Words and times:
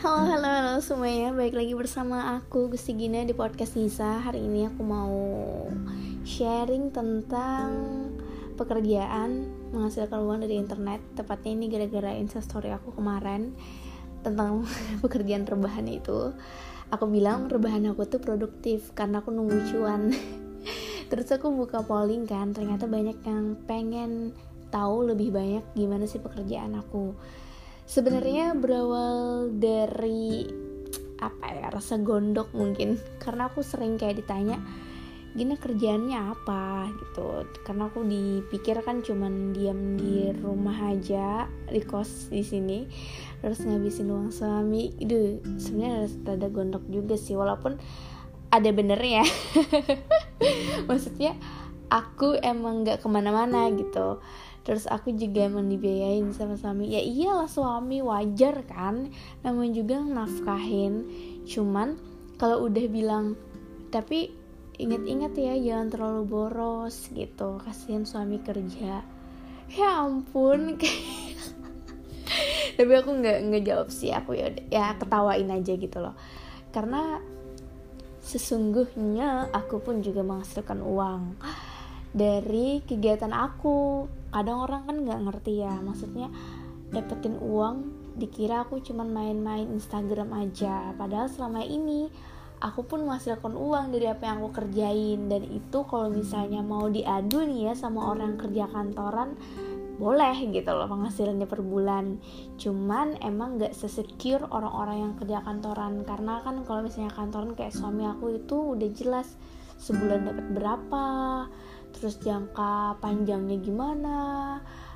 Halo, 0.00 0.32
halo, 0.32 0.48
halo 0.48 0.74
semuanya. 0.80 1.28
Baik 1.36 1.60
lagi 1.60 1.76
bersama 1.76 2.32
aku 2.40 2.72
Gusti 2.72 2.96
Gina 2.96 3.20
di 3.20 3.36
podcast 3.36 3.76
Nisa. 3.76 4.16
Hari 4.24 4.40
ini 4.40 4.64
aku 4.64 4.80
mau 4.80 5.12
sharing 6.24 6.88
tentang 6.88 7.68
pekerjaan 8.56 9.44
menghasilkan 9.76 10.24
uang 10.24 10.48
dari 10.48 10.56
internet. 10.56 11.04
Tepatnya 11.12 11.52
ini 11.52 11.68
gara-gara 11.68 12.16
instastory 12.16 12.72
aku 12.72 12.96
kemarin 12.96 13.52
Tentang 14.24 14.64
pekerjaan 15.04 15.44
rebahan 15.44 15.84
itu. 15.84 16.32
Aku 16.88 17.04
bilang 17.04 17.52
rebahan 17.52 17.84
aku 17.92 18.08
tuh 18.08 18.24
produktif 18.24 18.96
Karena 18.96 19.20
aku 19.20 19.36
nunggu 19.36 19.68
cuan. 19.68 20.16
Terus 21.12 21.28
aku 21.28 21.52
buka 21.52 21.84
polling 21.84 22.24
kan 22.24 22.56
Ternyata 22.56 22.88
banyak 22.88 23.20
yang 23.20 23.52
pengen 23.68 24.32
tahu 24.72 25.12
lebih 25.12 25.28
banyak 25.28 25.76
gimana 25.76 26.08
sih 26.08 26.24
pekerjaan 26.24 26.72
aku 26.80 27.12
sebenarnya 27.90 28.54
berawal 28.54 29.50
dari 29.50 30.46
apa 31.18 31.46
ya 31.50 31.66
rasa 31.74 31.98
gondok 31.98 32.54
mungkin. 32.54 33.02
Karena 33.18 33.50
aku 33.50 33.66
sering 33.66 33.98
kayak 33.98 34.22
ditanya 34.22 34.62
gini 35.34 35.58
kerjaannya 35.58 36.18
apa? 36.30 36.86
Gitu. 36.94 37.50
Karena 37.66 37.90
aku 37.90 38.06
dipikir 38.06 38.78
kan 38.86 39.02
cuman 39.02 39.50
diam 39.50 39.98
di 39.98 40.30
rumah 40.38 40.94
aja 40.94 41.50
di 41.66 41.82
kos 41.82 42.30
di 42.30 42.46
sini 42.46 42.86
terus 43.42 43.66
ngabisin 43.66 44.06
uang 44.06 44.30
suami. 44.30 44.94
Itu 44.94 45.42
sebenarnya 45.58 46.06
ada 46.30 46.46
gondok 46.46 46.86
juga 46.86 47.18
sih 47.18 47.34
walaupun 47.34 47.74
ada 48.50 48.70
bener 48.74 48.98
ya 48.98 49.22
maksudnya 50.90 51.38
aku 51.90 52.38
emang 52.42 52.82
nggak 52.82 53.02
ke 53.02 53.06
mana-mana 53.06 53.70
gitu 53.70 54.18
terus 54.60 54.84
aku 54.86 55.16
juga 55.16 55.48
emang 55.48 55.68
dibiayain 55.68 56.28
sama 56.36 56.60
suami. 56.60 56.92
Ya 56.92 57.00
iyalah 57.00 57.48
suami 57.48 58.04
wajar 58.04 58.64
kan? 58.68 59.08
Namanya 59.40 59.80
juga 59.80 59.96
nafkahin. 60.04 61.08
Cuman 61.48 61.96
kalau 62.36 62.68
udah 62.68 62.84
bilang 62.88 63.36
tapi 63.90 64.32
inget-inget 64.80 65.32
ya 65.36 65.54
jangan 65.56 65.88
terlalu 65.92 66.22
boros 66.28 67.08
gitu. 67.12 67.60
Kasihan 67.60 68.04
suami 68.04 68.40
kerja. 68.40 69.04
Ya 69.70 69.90
ampun 70.02 70.74
tapi 72.76 72.92
aku 72.96 73.10
nggak 73.12 73.38
nggak 73.48 73.64
jawab 73.64 73.88
sih. 73.88 74.12
Aku 74.12 74.36
ya 74.36 74.52
ya 74.68 74.96
ketawain 74.96 75.48
aja 75.48 75.72
gitu 75.76 75.98
loh. 76.00 76.16
Karena 76.70 77.18
sesungguhnya 78.20 79.50
aku 79.50 79.82
pun 79.82 80.04
juga 80.04 80.22
menghasilkan 80.22 80.84
uang 80.84 81.34
dari 82.14 82.78
kegiatan 82.86 83.34
aku 83.34 84.06
kadang 84.30 84.62
orang 84.62 84.82
kan 84.86 84.96
nggak 85.02 85.20
ngerti 85.26 85.62
ya 85.62 85.74
maksudnya 85.82 86.30
dapetin 86.90 87.38
uang 87.38 88.00
dikira 88.18 88.66
aku 88.66 88.82
cuman 88.82 89.08
main-main 89.10 89.66
Instagram 89.70 90.34
aja. 90.34 90.92
Padahal 90.98 91.30
selama 91.30 91.62
ini 91.62 92.10
aku 92.60 92.84
pun 92.84 93.06
menghasilkan 93.06 93.56
uang 93.56 93.94
dari 93.94 94.10
apa 94.10 94.26
yang 94.26 94.44
aku 94.44 94.50
kerjain. 94.64 95.30
Dan 95.30 95.46
itu 95.48 95.78
kalau 95.86 96.10
misalnya 96.10 96.60
mau 96.60 96.90
diadu 96.90 97.46
nih 97.46 97.70
ya 97.70 97.74
sama 97.78 98.10
orang 98.10 98.36
kerja 98.36 98.66
kantoran 98.68 99.38
boleh 100.00 100.32
gitu 100.48 100.72
loh 100.72 100.88
penghasilannya 100.88 101.44
per 101.48 101.60
bulan. 101.60 102.20
Cuman 102.56 103.20
emang 103.20 103.60
gak 103.60 103.76
sesecure 103.76 104.44
orang-orang 104.52 104.96
yang 105.08 105.12
kerja 105.16 105.38
kantoran. 105.44 106.04
Karena 106.04 106.44
kan 106.44 106.66
kalau 106.68 106.84
misalnya 106.84 107.12
kantoran 107.14 107.56
kayak 107.56 107.72
suami 107.72 108.04
aku 108.04 108.36
itu 108.36 108.76
udah 108.76 108.88
jelas 108.92 109.38
sebulan 109.80 110.28
dapat 110.28 110.46
berapa 110.52 111.04
terus 111.92 112.18
jangka 112.22 112.98
panjangnya 113.02 113.58
gimana? 113.60 114.18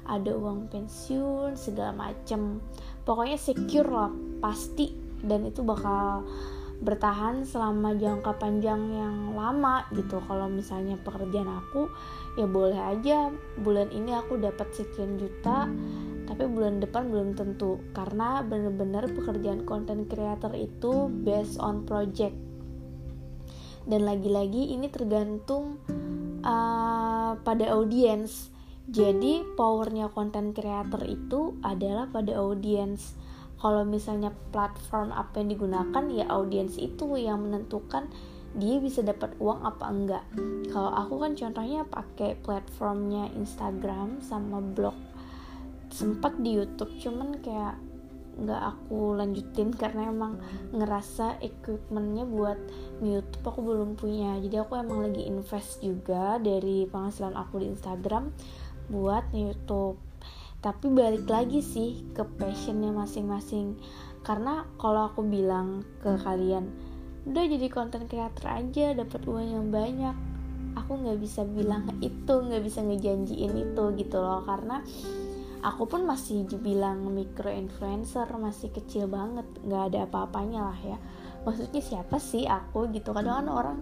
Ada 0.04 0.36
uang 0.36 0.68
pensiun 0.68 1.56
segala 1.56 1.92
macem. 1.94 2.60
Pokoknya 3.04 3.38
secure 3.40 3.88
lah 3.88 4.12
pasti. 4.40 4.92
Dan 5.24 5.48
itu 5.48 5.64
bakal 5.64 6.28
bertahan 6.84 7.48
selama 7.48 7.96
jangka 7.96 8.36
panjang 8.36 8.92
yang 8.92 9.32
lama 9.32 9.88
gitu. 9.96 10.20
Kalau 10.28 10.50
misalnya 10.52 11.00
pekerjaan 11.00 11.48
aku 11.48 11.88
ya 12.36 12.44
boleh 12.44 12.76
aja. 12.76 13.32
Bulan 13.60 13.88
ini 13.94 14.12
aku 14.12 14.36
dapat 14.36 14.68
sekian 14.76 15.16
juta 15.16 15.70
tapi 16.24 16.48
bulan 16.48 16.80
depan 16.80 17.08
belum 17.08 17.36
tentu. 17.36 17.80
Karena 17.96 18.44
bener-bener 18.44 19.08
pekerjaan 19.12 19.64
content 19.64 20.08
creator 20.08 20.52
itu 20.52 21.08
based 21.24 21.56
on 21.60 21.88
project. 21.88 22.36
Dan 23.84 24.08
lagi-lagi 24.08 24.72
ini 24.72 24.88
tergantung 24.88 25.76
uh, 26.44 27.40
pada 27.40 27.66
audiens. 27.72 28.52
Jadi 28.84 29.40
powernya 29.56 30.12
content 30.12 30.52
creator 30.52 31.00
itu 31.08 31.56
adalah 31.64 32.04
pada 32.12 32.36
audiens. 32.36 33.16
Kalau 33.56 33.80
misalnya 33.88 34.28
platform 34.52 35.08
apa 35.08 35.40
yang 35.40 35.56
digunakan 35.56 36.04
ya 36.12 36.28
audiens 36.28 36.76
itu 36.76 37.16
yang 37.16 37.48
menentukan 37.48 38.12
dia 38.54 38.76
bisa 38.78 39.00
dapat 39.00 39.32
uang 39.40 39.64
apa 39.64 39.84
enggak. 39.88 40.24
Kalau 40.68 40.92
aku 40.92 41.16
kan 41.24 41.32
contohnya 41.32 41.88
pakai 41.88 42.36
platformnya 42.44 43.32
Instagram 43.34 44.20
sama 44.20 44.60
blog 44.60 44.94
sempat 45.88 46.36
di 46.44 46.60
YouTube. 46.60 46.92
Cuman 47.00 47.40
kayak 47.40 47.80
nggak 48.34 48.62
aku 48.74 49.14
lanjutin 49.14 49.70
karena 49.70 50.10
emang 50.10 50.42
ngerasa 50.74 51.38
equipmentnya 51.38 52.26
buat 52.26 52.58
YouTube 52.98 53.44
aku 53.46 53.60
belum 53.62 53.90
punya. 53.94 54.38
Jadi 54.42 54.56
aku 54.58 54.74
emang 54.74 55.06
lagi 55.06 55.22
invest 55.26 55.80
juga 55.80 56.42
dari 56.42 56.86
penghasilan 56.90 57.38
aku 57.38 57.62
di 57.62 57.70
Instagram 57.70 58.34
buat 58.90 59.30
YouTube. 59.30 59.96
Tapi 60.58 60.86
balik 60.90 61.28
lagi 61.28 61.60
sih 61.60 62.02
ke 62.16 62.24
passionnya 62.24 62.90
masing-masing. 62.90 63.76
Karena 64.24 64.64
kalau 64.80 65.12
aku 65.12 65.22
bilang 65.22 65.84
ke 66.00 66.16
kalian 66.18 66.72
udah 67.24 67.44
jadi 67.48 67.66
content 67.72 68.04
creator 68.04 68.52
aja 68.52 68.92
dapat 68.92 69.24
uang 69.24 69.48
yang 69.48 69.66
banyak 69.72 70.12
aku 70.76 71.00
nggak 71.00 71.16
bisa 71.22 71.40
bilang 71.48 71.88
itu 72.04 72.28
nggak 72.28 72.60
bisa 72.60 72.82
ngejanjiin 72.82 73.54
itu 73.54 73.84
gitu 73.96 74.18
loh. 74.20 74.42
Karena 74.44 74.82
aku 75.64 75.88
pun 75.88 76.04
masih 76.04 76.44
dibilang 76.44 77.08
micro 77.08 77.48
influencer 77.48 78.28
masih 78.36 78.68
kecil 78.68 79.08
banget 79.08 79.48
nggak 79.64 79.82
ada 79.90 79.98
apa-apanya 80.04 80.60
lah 80.68 80.78
ya. 80.84 80.98
Maksudnya 81.48 81.80
siapa 81.80 82.20
sih 82.20 82.44
aku 82.44 82.92
gitu? 82.92 83.16
Kadang 83.16 83.44
kan 83.44 83.48
orang 83.48 83.78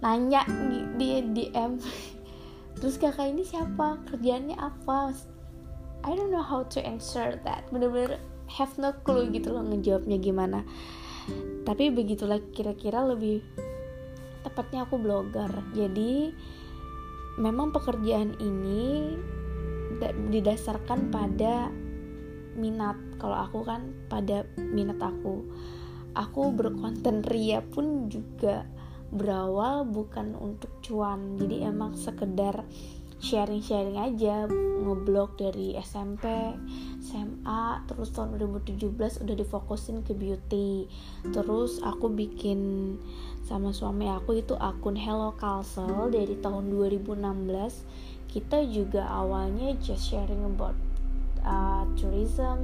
nanya 0.00 0.48
di 0.96 1.20
DM 1.20 1.76
terus 2.80 2.96
kakak 2.96 3.28
ini 3.36 3.44
siapa? 3.44 4.00
Kerjaannya 4.08 4.56
apa? 4.56 5.12
I 6.02 6.16
don't 6.16 6.32
know 6.32 6.42
how 6.42 6.64
to 6.72 6.80
answer 6.80 7.36
that. 7.44 7.68
Bener-bener 7.68 8.16
have 8.48 8.72
no 8.80 8.96
clue 9.04 9.28
gitu 9.28 9.52
loh 9.52 9.62
ngejawabnya 9.68 10.18
gimana. 10.18 10.64
Tapi 11.62 11.92
begitulah 11.92 12.42
kira-kira 12.50 13.04
lebih 13.06 13.44
tepatnya 14.42 14.88
aku 14.88 14.98
blogger. 14.98 15.52
Jadi 15.76 16.32
memang 17.38 17.70
pekerjaan 17.70 18.34
ini 18.42 19.14
didasarkan 20.10 21.14
pada 21.14 21.70
minat 22.58 22.98
kalau 23.16 23.38
aku 23.38 23.62
kan 23.62 23.94
pada 24.10 24.44
minat 24.58 24.98
aku. 24.98 25.46
Aku 26.12 26.52
berkonten 26.52 27.24
ria 27.24 27.64
pun 27.64 28.10
juga 28.12 28.68
berawal 29.12 29.88
bukan 29.88 30.36
untuk 30.36 30.72
cuan. 30.84 31.40
Jadi 31.40 31.64
emang 31.64 31.96
sekedar 31.96 32.64
sharing-sharing 33.22 34.02
aja 34.02 34.50
ngeblog 34.82 35.38
dari 35.38 35.78
SMP, 35.78 36.26
SMA, 36.98 37.86
terus 37.86 38.10
tahun 38.10 38.34
2017 38.34 39.22
udah 39.22 39.36
difokusin 39.38 40.02
ke 40.02 40.12
beauty. 40.12 40.90
Terus 41.30 41.78
aku 41.86 42.10
bikin 42.10 42.60
sama 43.46 43.70
suami 43.70 44.10
aku 44.10 44.42
itu 44.42 44.58
akun 44.58 44.98
Hello 44.98 45.38
Castle 45.38 46.10
dari 46.10 46.34
tahun 46.42 46.74
2016 46.74 48.11
kita 48.32 48.64
juga 48.64 49.04
awalnya 49.12 49.76
just 49.84 50.08
sharing 50.08 50.40
about 50.48 50.72
uh, 51.44 51.84
tourism, 52.00 52.56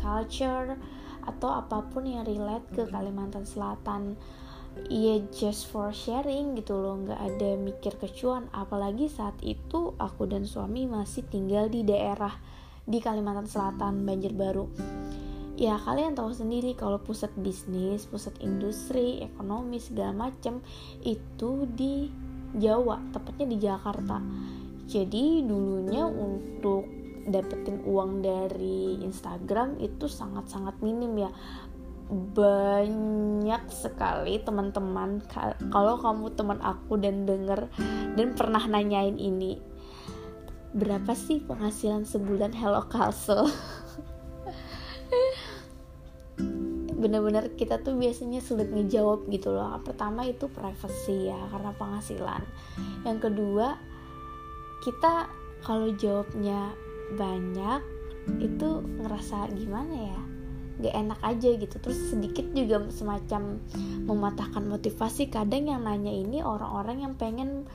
culture, 0.00 0.80
atau 1.28 1.60
apa 1.60 1.84
pun 1.92 2.08
yang 2.08 2.24
relate 2.24 2.64
ke 2.72 2.88
Kalimantan 2.88 3.44
Selatan. 3.44 4.16
Iya 4.88 5.28
just 5.34 5.68
for 5.68 5.92
sharing 5.92 6.56
gitu 6.56 6.78
loh, 6.80 6.96
nggak 7.04 7.20
ada 7.20 7.50
mikir 7.60 8.00
kecuan. 8.00 8.48
Apalagi 8.56 9.12
saat 9.12 9.36
itu 9.44 9.92
aku 10.00 10.24
dan 10.24 10.48
suami 10.48 10.88
masih 10.88 11.28
tinggal 11.28 11.68
di 11.68 11.84
daerah 11.84 12.32
di 12.88 12.96
Kalimantan 12.96 13.44
Selatan, 13.44 14.08
Banjarbaru. 14.08 14.66
Ya 15.60 15.76
kalian 15.76 16.16
tahu 16.16 16.32
sendiri 16.32 16.72
kalau 16.72 16.96
pusat 16.96 17.28
bisnis, 17.36 18.08
pusat 18.08 18.32
industri, 18.40 19.20
ekonomi 19.20 19.76
segala 19.76 20.32
macem 20.32 20.64
itu 21.04 21.68
di 21.68 22.08
Jawa, 22.56 23.12
tepatnya 23.12 23.46
di 23.52 23.58
Jakarta 23.60 24.18
jadi 24.90 25.46
dulunya 25.46 26.02
untuk 26.02 26.90
dapetin 27.30 27.78
uang 27.86 28.26
dari 28.26 28.98
Instagram 29.06 29.78
itu 29.78 30.10
sangat-sangat 30.10 30.82
minim 30.82 31.14
ya. 31.14 31.30
Banyak 32.10 33.70
sekali 33.70 34.42
teman-teman 34.42 35.22
kalau 35.70 35.94
kamu 36.02 36.34
teman 36.34 36.58
aku 36.58 36.98
dan 36.98 37.22
denger 37.22 37.70
dan 38.18 38.34
pernah 38.34 38.66
nanyain 38.66 39.14
ini 39.14 39.62
berapa 40.74 41.14
sih 41.14 41.38
penghasilan 41.46 42.02
sebulan 42.02 42.50
Hello 42.50 42.82
Castle? 42.90 43.46
Bener-bener 47.00 47.54
kita 47.54 47.78
tuh 47.78 47.94
biasanya 47.94 48.42
sulit 48.42 48.74
ngejawab 48.74 49.30
gitu 49.30 49.54
loh. 49.54 49.78
Pertama 49.86 50.26
itu 50.26 50.50
privacy 50.50 51.30
ya 51.30 51.38
karena 51.46 51.70
penghasilan. 51.78 52.42
Yang 53.06 53.30
kedua 53.30 53.78
kita 54.80 55.28
kalau 55.60 55.92
jawabnya 55.96 56.72
banyak 57.16 57.80
itu 58.40 58.68
ngerasa 59.00 59.52
gimana 59.52 59.94
ya? 59.94 60.20
Gak 60.80 60.96
enak 60.96 61.20
aja 61.20 61.48
gitu. 61.60 61.76
Terus 61.76 62.00
sedikit 62.08 62.46
juga 62.56 62.80
semacam 62.88 63.60
mematahkan 64.08 64.64
motivasi. 64.64 65.28
Kadang 65.28 65.68
yang 65.68 65.84
nanya 65.84 66.12
ini 66.12 66.40
orang-orang 66.40 67.04
yang 67.04 67.14
pengen 67.20 67.68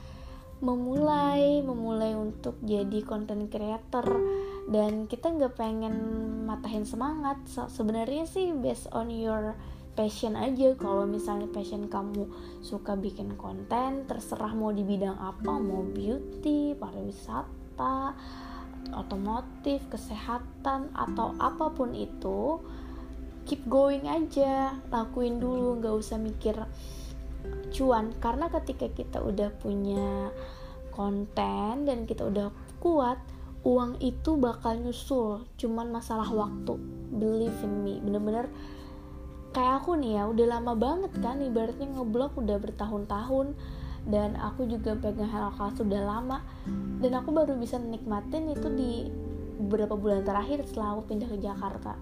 memulai 0.64 1.62
memulai 1.62 2.18
untuk 2.18 2.58
jadi 2.66 3.06
content 3.06 3.46
creator. 3.54 4.06
Dan 4.66 5.06
kita 5.06 5.30
nggak 5.30 5.54
pengen 5.54 5.94
matahin 6.50 6.90
semangat. 6.90 7.38
So, 7.46 7.70
sebenarnya 7.70 8.26
sih 8.26 8.50
based 8.58 8.90
on 8.90 9.14
your 9.14 9.54
passion 9.96 10.36
aja. 10.36 10.76
Kalau 10.76 11.08
misalnya 11.08 11.48
passion 11.50 11.88
kamu 11.88 12.28
suka 12.60 12.94
bikin 13.00 13.40
konten 13.40 14.04
terserah 14.06 14.52
mau 14.52 14.76
di 14.76 14.84
bidang 14.84 15.16
apa 15.16 15.56
mau 15.56 15.82
beauty 15.82 16.76
pariwisata 16.76 18.14
otomotif 18.94 19.82
kesehatan 19.90 20.94
atau 20.94 21.34
apa 21.42 21.74
pun 21.74 21.96
itu 21.98 22.62
keep 23.48 23.64
going 23.66 24.06
aja. 24.06 24.78
Lakuin 24.92 25.42
dulu 25.42 25.80
nggak 25.82 25.96
usah 25.96 26.20
mikir 26.20 26.60
cuan. 27.74 28.14
Karena 28.20 28.52
ketika 28.52 28.92
kita 28.92 29.24
udah 29.24 29.50
punya 29.58 30.30
konten 30.94 31.88
dan 31.88 32.06
kita 32.06 32.28
udah 32.28 32.52
kuat 32.80 33.18
uang 33.66 33.98
itu 34.04 34.38
bakal 34.38 34.78
nyusul. 34.78 35.46
Cuman 35.58 35.90
masalah 35.90 36.30
waktu. 36.30 36.78
Believe 37.16 37.58
in 37.66 37.74
me. 37.82 37.98
Bener-bener 37.98 38.50
kayak 39.56 39.88
aku 39.88 39.96
nih 39.96 40.20
ya 40.20 40.24
udah 40.28 40.60
lama 40.60 40.76
banget 40.76 41.16
kan 41.24 41.40
ibaratnya 41.40 41.88
ngeblok 41.96 42.36
udah 42.36 42.60
bertahun-tahun. 42.60 43.56
Dan 44.06 44.38
aku 44.38 44.70
juga 44.70 44.94
pegang 44.94 45.34
Hello 45.34 45.50
Class 45.50 45.82
sudah 45.82 46.04
lama. 46.06 46.44
Dan 47.02 47.18
aku 47.18 47.34
baru 47.34 47.58
bisa 47.58 47.82
nikmatin 47.82 48.54
itu 48.54 48.68
di 48.70 49.10
beberapa 49.58 49.98
bulan 49.98 50.22
terakhir 50.22 50.62
setelah 50.68 50.94
aku 50.94 51.10
pindah 51.10 51.26
ke 51.26 51.42
Jakarta. 51.42 51.98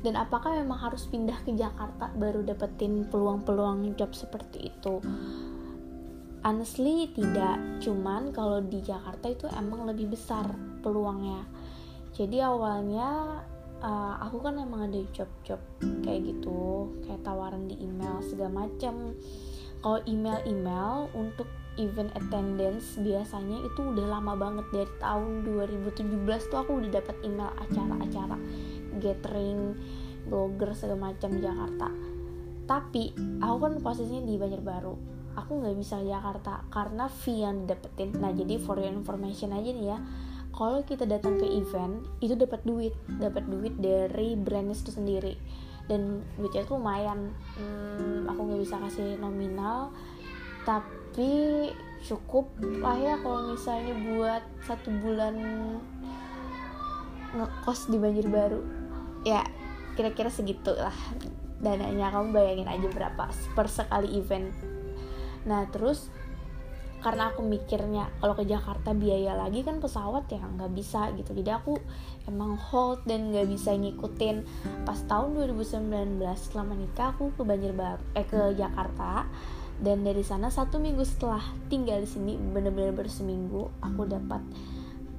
Dan 0.00 0.16
apakah 0.16 0.56
memang 0.56 0.80
harus 0.80 1.04
pindah 1.04 1.36
ke 1.44 1.52
Jakarta 1.52 2.08
baru 2.16 2.40
dapetin 2.40 3.04
peluang-peluang 3.12 3.92
job 4.00 4.16
seperti 4.16 4.72
itu? 4.72 5.04
Honestly 6.40 7.12
tidak. 7.12 7.60
Cuman 7.84 8.32
kalau 8.32 8.64
di 8.64 8.80
Jakarta 8.80 9.28
itu 9.28 9.44
emang 9.52 9.84
lebih 9.84 10.08
besar 10.08 10.48
peluangnya. 10.80 11.44
Jadi 12.16 12.40
awalnya 12.40 13.44
uh, 13.80 14.14
aku 14.22 14.40
kan 14.44 14.56
emang 14.60 14.88
ada 14.88 15.00
job-job 15.12 15.60
kayak 16.04 16.32
gitu 16.32 16.88
kayak 17.04 17.20
tawaran 17.24 17.68
di 17.68 17.76
email 17.80 18.20
segala 18.24 18.64
macam 18.64 19.16
kalau 19.80 20.00
email-email 20.04 21.08
untuk 21.16 21.48
event 21.80 22.12
attendance 22.12 23.00
biasanya 23.00 23.64
itu 23.64 23.80
udah 23.80 24.06
lama 24.20 24.36
banget 24.36 24.66
dari 24.74 24.92
tahun 25.00 25.48
2017 25.48 26.50
tuh 26.52 26.58
aku 26.60 26.84
udah 26.84 26.90
dapat 27.00 27.16
email 27.24 27.48
acara-acara 27.56 28.36
gathering 29.00 29.78
blogger 30.28 30.76
segala 30.76 31.10
macam 31.10 31.40
Jakarta. 31.40 31.88
Tapi 32.68 33.16
aku 33.40 33.56
kan 33.56 33.72
posisinya 33.80 34.22
di 34.28 34.36
Banjarbaru. 34.36 34.94
Aku 35.40 35.62
nggak 35.62 35.76
bisa 35.78 36.02
Jakarta 36.04 36.66
karena 36.68 37.08
fee 37.08 37.40
yang 37.40 37.64
didapetin. 37.64 38.18
Nah 38.20 38.34
jadi 38.34 38.60
for 38.60 38.76
your 38.76 38.92
information 38.92 39.56
aja 39.56 39.70
nih 39.72 39.86
ya 39.96 39.98
kalau 40.50 40.82
kita 40.84 41.06
datang 41.06 41.38
ke 41.38 41.46
event 41.46 42.04
itu 42.20 42.34
dapat 42.34 42.60
duit. 42.66 42.94
Dapat 43.06 43.46
duit 43.46 43.74
dari 43.78 44.34
brand 44.34 44.70
itu 44.70 44.90
sendiri. 44.90 45.34
Dan 45.86 46.22
duitnya 46.38 46.66
tuh 46.66 46.78
lumayan. 46.78 47.34
Hmm, 47.58 48.30
aku 48.30 48.40
nggak 48.46 48.60
bisa 48.62 48.76
kasih 48.78 49.18
nominal 49.18 49.90
tapi 50.64 51.68
cukup 52.06 52.48
lah 52.80 52.96
ya 52.96 53.14
kalau 53.20 53.52
misalnya 53.52 53.94
buat 54.08 54.42
satu 54.64 54.88
bulan 55.04 55.34
ngekos 57.36 57.92
di 57.92 57.96
Banjarbaru 58.00 58.60
ya 59.24 59.44
kira-kira 59.94 60.32
segitu 60.32 60.72
lah. 60.72 60.94
Dananya 61.60 62.08
kamu 62.08 62.32
bayangin 62.32 62.68
aja 62.72 62.88
berapa 62.88 63.28
per 63.52 63.66
sekali 63.68 64.16
event. 64.16 64.48
Nah 65.44 65.68
terus 65.68 66.08
karena 67.00 67.32
aku 67.32 67.40
mikirnya 67.40 68.12
kalau 68.20 68.36
ke 68.36 68.44
Jakarta 68.44 68.92
biaya 68.92 69.32
lagi 69.32 69.64
kan 69.64 69.80
pesawat 69.80 70.28
ya 70.28 70.40
nggak 70.44 70.72
bisa 70.76 71.08
gitu. 71.16 71.32
Jadi 71.32 71.50
aku 71.50 71.80
emang 72.28 72.60
hold 72.60 73.04
dan 73.08 73.32
nggak 73.32 73.48
bisa 73.48 73.72
ngikutin. 73.72 74.44
Pas 74.84 75.00
tahun 75.08 75.36
2019 75.48 76.20
setelah 76.36 76.66
menikah 76.68 77.16
aku 77.16 77.32
ke 77.34 77.42
Banjarbaru 77.42 78.02
eh 78.12 78.26
ke 78.28 78.40
Jakarta. 78.54 79.24
Dan 79.80 80.04
dari 80.04 80.20
sana 80.20 80.52
satu 80.52 80.76
minggu 80.76 81.00
setelah 81.08 81.40
tinggal 81.72 82.04
di 82.04 82.08
sini 82.08 82.36
bener-bener 82.36 82.92
berseminggu 82.92 83.80
aku 83.80 84.04
dapat 84.04 84.44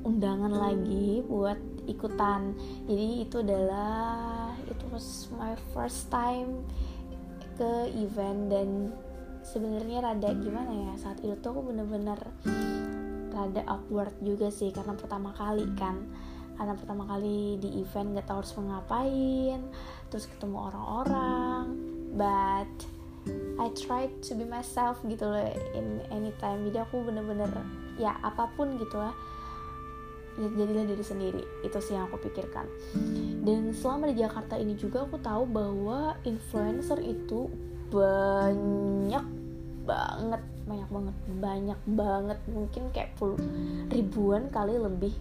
undangan 0.05 0.53
lagi 0.53 1.25
buat 1.25 1.57
ikutan. 1.89 2.53
Jadi 2.85 3.25
itu 3.25 3.41
adalah 3.41 4.53
itu 4.69 4.85
was 4.93 5.33
my 5.33 5.57
first 5.73 6.13
time 6.13 6.61
ke 7.57 7.89
event 7.97 8.53
dan 8.53 8.69
sebenarnya 9.41 10.05
rada 10.05 10.29
gimana 10.37 10.71
ya 10.71 10.93
saat 10.97 11.19
itu 11.21 11.33
tuh 11.41 11.53
aku 11.57 11.73
bener-bener 11.73 12.17
rada 13.31 13.61
awkward 13.65 14.13
juga 14.21 14.53
sih 14.53 14.69
karena 14.69 14.93
pertama 14.93 15.33
kali 15.33 15.65
kan. 15.75 15.97
Karena 16.51 16.77
pertama 16.77 17.09
kali 17.09 17.57
di 17.57 17.81
event 17.81 18.13
gak 18.13 18.29
tahu 18.29 18.45
harus 18.45 18.53
ngapain 18.53 19.59
terus 20.13 20.29
ketemu 20.29 20.69
orang-orang 20.69 21.73
but 22.13 22.69
I 23.57 23.73
try 23.73 24.13
to 24.29 24.31
be 24.37 24.45
myself 24.45 25.01
gitu 25.07 25.25
loh 25.25 25.41
in 25.73 26.05
anytime 26.13 26.69
jadi 26.69 26.85
aku 26.85 27.01
bener-bener 27.01 27.49
ya 27.97 28.13
apa 28.21 28.45
pun 28.53 28.77
gitu 28.77 28.97
lah 28.97 29.15
ya 30.37 30.47
jadilah 30.53 30.85
diri 30.85 31.03
sendiri. 31.03 31.43
Itu 31.65 31.81
sih 31.83 31.97
yang 31.97 32.07
aku 32.07 32.29
pikirkan. 32.29 32.69
Dan 33.41 33.73
selama 33.73 34.13
di 34.13 34.21
Jakarta 34.21 34.55
ini 34.55 34.77
juga 34.77 35.03
aku 35.03 35.17
tahu 35.17 35.43
bahwa 35.49 36.15
influencer 36.23 37.01
itu 37.03 37.51
banyak 37.91 39.25
banget 39.83 40.41
banyak 40.71 40.89
banget 40.89 41.15
banyak 41.41 41.79
banget. 41.83 42.39
Mungkin 42.47 42.83
kayak 42.95 43.11
puluh 43.19 43.37
ribuan 43.91 44.47
kali 44.47 44.79
lebih. 44.79 45.13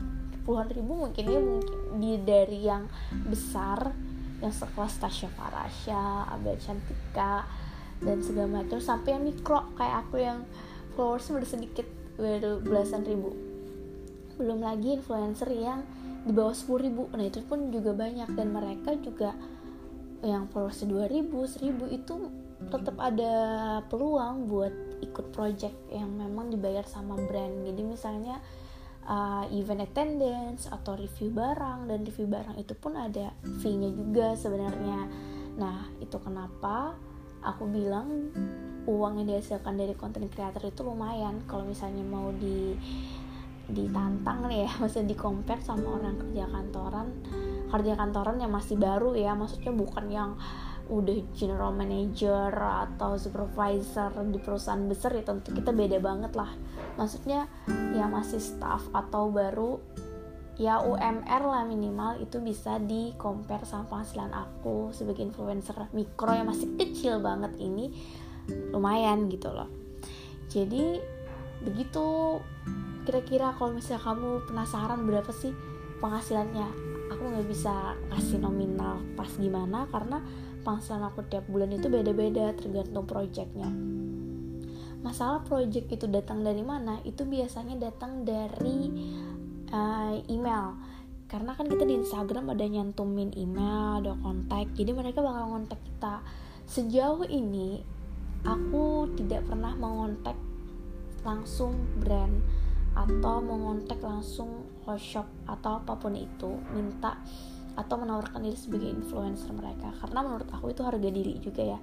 Puluhan 0.47 0.71
ribu 0.73 0.97
mungkin 0.97 1.25
ya 1.27 1.41
mungkin 1.43 1.79
di 2.01 2.17
dari 2.23 2.65
yang 2.65 2.87
besar 3.29 3.93
yang 4.41 4.55
sekelas 4.55 4.97
Tasya 4.97 5.29
Farasya, 5.37 6.33
Abel 6.33 6.57
Cantika 6.57 7.45
dan 8.01 8.25
segala 8.25 8.63
macam. 8.63 8.79
Sampai 8.81 9.19
yang 9.19 9.25
mikro 9.27 9.69
kayak 9.77 10.09
aku 10.09 10.17
yang 10.23 10.47
followersnya 10.97 11.43
udah 11.43 11.51
sedikit 11.51 11.87
baru 12.17 12.63
belasan 12.65 13.05
ribu. 13.05 13.37
Belum 14.41 14.65
lagi 14.65 14.97
influencer 14.97 15.53
yang 15.53 15.85
di 16.25 16.33
bawah 16.33 16.57
10 16.57 16.87
ribu. 16.89 17.09
Nah 17.13 17.25
itu 17.29 17.45
pun 17.45 17.69
juga 17.69 17.93
banyak. 17.93 18.33
Dan 18.33 18.57
mereka 18.57 18.97
juga 18.97 19.37
yang 20.25 20.49
followersnya 20.49 20.89
2000, 20.89 21.61
1000 21.61 21.97
itu 21.97 22.15
tetap 22.69 22.97
ada 23.01 23.33
peluang 23.89 24.45
buat 24.45 24.75
ikut 25.01 25.33
project 25.33 25.77
yang 25.89 26.13
memang 26.13 26.53
dibayar 26.53 26.85
sama 26.85 27.17
brand. 27.17 27.65
Jadi 27.65 27.81
misalnya 27.81 28.37
uh, 29.09 29.49
event 29.49 29.89
attendance 29.89 30.69
atau 30.69 30.93
review 31.01 31.33
barang 31.33 31.89
dan 31.89 32.05
review 32.05 32.29
barang 32.29 32.61
itu 32.61 32.77
pun 32.77 33.01
ada 33.01 33.33
fee-nya 33.65 33.89
juga 33.97 34.37
sebenarnya. 34.37 35.09
Nah 35.57 35.89
itu 36.05 36.21
kenapa 36.21 36.93
aku 37.41 37.65
bilang 37.65 38.29
uang 38.85 39.25
yang 39.25 39.37
dihasilkan 39.37 39.81
dari 39.81 39.97
content 39.97 40.29
creator 40.29 40.69
itu 40.69 40.85
lumayan. 40.85 41.41
Kalau 41.49 41.65
misalnya 41.65 42.05
mau 42.05 42.29
di 42.37 42.77
ditantang 43.71 44.51
nih 44.51 44.67
ya 44.67 44.71
maksudnya 44.83 45.15
di 45.15 45.17
compare 45.17 45.63
sama 45.63 45.95
orang 45.95 46.19
kerja 46.19 46.45
kantoran 46.51 47.07
kerja 47.71 47.93
kantoran 47.95 48.37
yang 48.43 48.51
masih 48.51 48.75
baru 48.75 49.15
ya 49.15 49.39
maksudnya 49.39 49.71
bukan 49.71 50.11
yang 50.11 50.31
udah 50.91 51.31
general 51.39 51.71
manager 51.71 52.51
atau 52.51 53.15
supervisor 53.15 54.11
di 54.27 54.43
perusahaan 54.43 54.83
besar 54.91 55.15
ya 55.15 55.23
tentu 55.23 55.55
kita 55.55 55.71
beda 55.71 56.03
banget 56.03 56.35
lah. 56.35 56.51
Maksudnya 56.99 57.47
ya 57.95 58.11
masih 58.11 58.43
staff 58.43 58.91
atau 58.91 59.31
baru 59.31 59.79
ya 60.61 60.83
UMR 60.83 61.43
lah 61.47 61.65
minimal 61.65 62.21
itu 62.21 62.43
bisa 62.43 62.77
di 62.77 63.17
compare 63.17 63.65
sama 63.65 63.89
penghasilan 63.89 64.29
aku 64.35 64.93
sebagai 64.93 65.25
influencer 65.25 65.89
mikro 65.97 66.37
yang 66.37 66.51
masih 66.51 66.77
kecil 66.77 67.23
banget 67.23 67.55
ini 67.63 67.95
lumayan 68.75 69.31
gitu 69.31 69.49
loh. 69.55 69.71
Jadi 70.51 70.99
begitu. 71.63 72.39
Kira-kira 73.01 73.57
kalau 73.57 73.73
misalnya 73.73 74.05
kamu 74.05 74.45
penasaran 74.45 75.09
berapa 75.09 75.33
sih 75.33 75.51
penghasilannya 76.05 76.69
aku 77.11 77.23
nggak 77.27 77.49
bisa 77.49 77.99
kasih 78.13 78.39
nominal 78.39 79.03
pas 79.19 79.29
gimana 79.41 79.85
karena 79.91 80.23
penghasilan 80.61 81.09
aku 81.09 81.25
tiap 81.29 81.45
bulan 81.49 81.73
itu 81.73 81.89
beda-beda 81.89 82.53
tergantung 82.57 83.05
projectnya. 83.09 83.69
Masalah 85.01 85.41
project 85.49 85.89
itu 85.89 86.05
datang 86.05 86.45
dari 86.45 86.61
mana 86.61 87.01
itu 87.09 87.25
biasanya 87.25 87.81
datang 87.91 88.29
dari 88.29 88.93
uh, 89.73 90.15
email. 90.29 90.77
Karena 91.31 91.55
kan 91.55 91.71
kita 91.71 91.87
di 91.87 91.95
Instagram 91.95 92.53
ada 92.53 92.67
nyantumin 92.67 93.31
email 93.39 94.03
ada 94.03 94.13
kontak 94.19 94.75
jadi 94.75 94.93
mereka 94.93 95.23
bakal 95.25 95.57
kontak 95.57 95.81
kita. 95.87 96.21
Sejauh 96.67 97.25
ini 97.27 97.81
aku 98.45 99.09
tidak 99.17 99.47
pernah 99.47 99.73
mengontak 99.79 100.37
langsung 101.25 101.77
brand 102.01 102.41
atau 102.99 103.39
mengontak 103.39 104.03
langsung 104.03 104.67
shop 104.99 105.31
atau 105.47 105.79
apa 105.79 105.95
pun 105.95 106.19
itu. 106.19 106.59
Minta 106.75 107.23
atau 107.79 107.95
menawarkan 107.99 108.43
diri 108.43 108.59
sebagai 108.59 108.91
influencer 108.91 109.51
mereka. 109.55 109.93
Karena 110.03 110.25
menurut 110.25 110.49
aku 110.51 110.73
itu 110.73 110.83
harga 110.83 111.09
diri 111.11 111.39
juga 111.39 111.63
ya. 111.77 111.79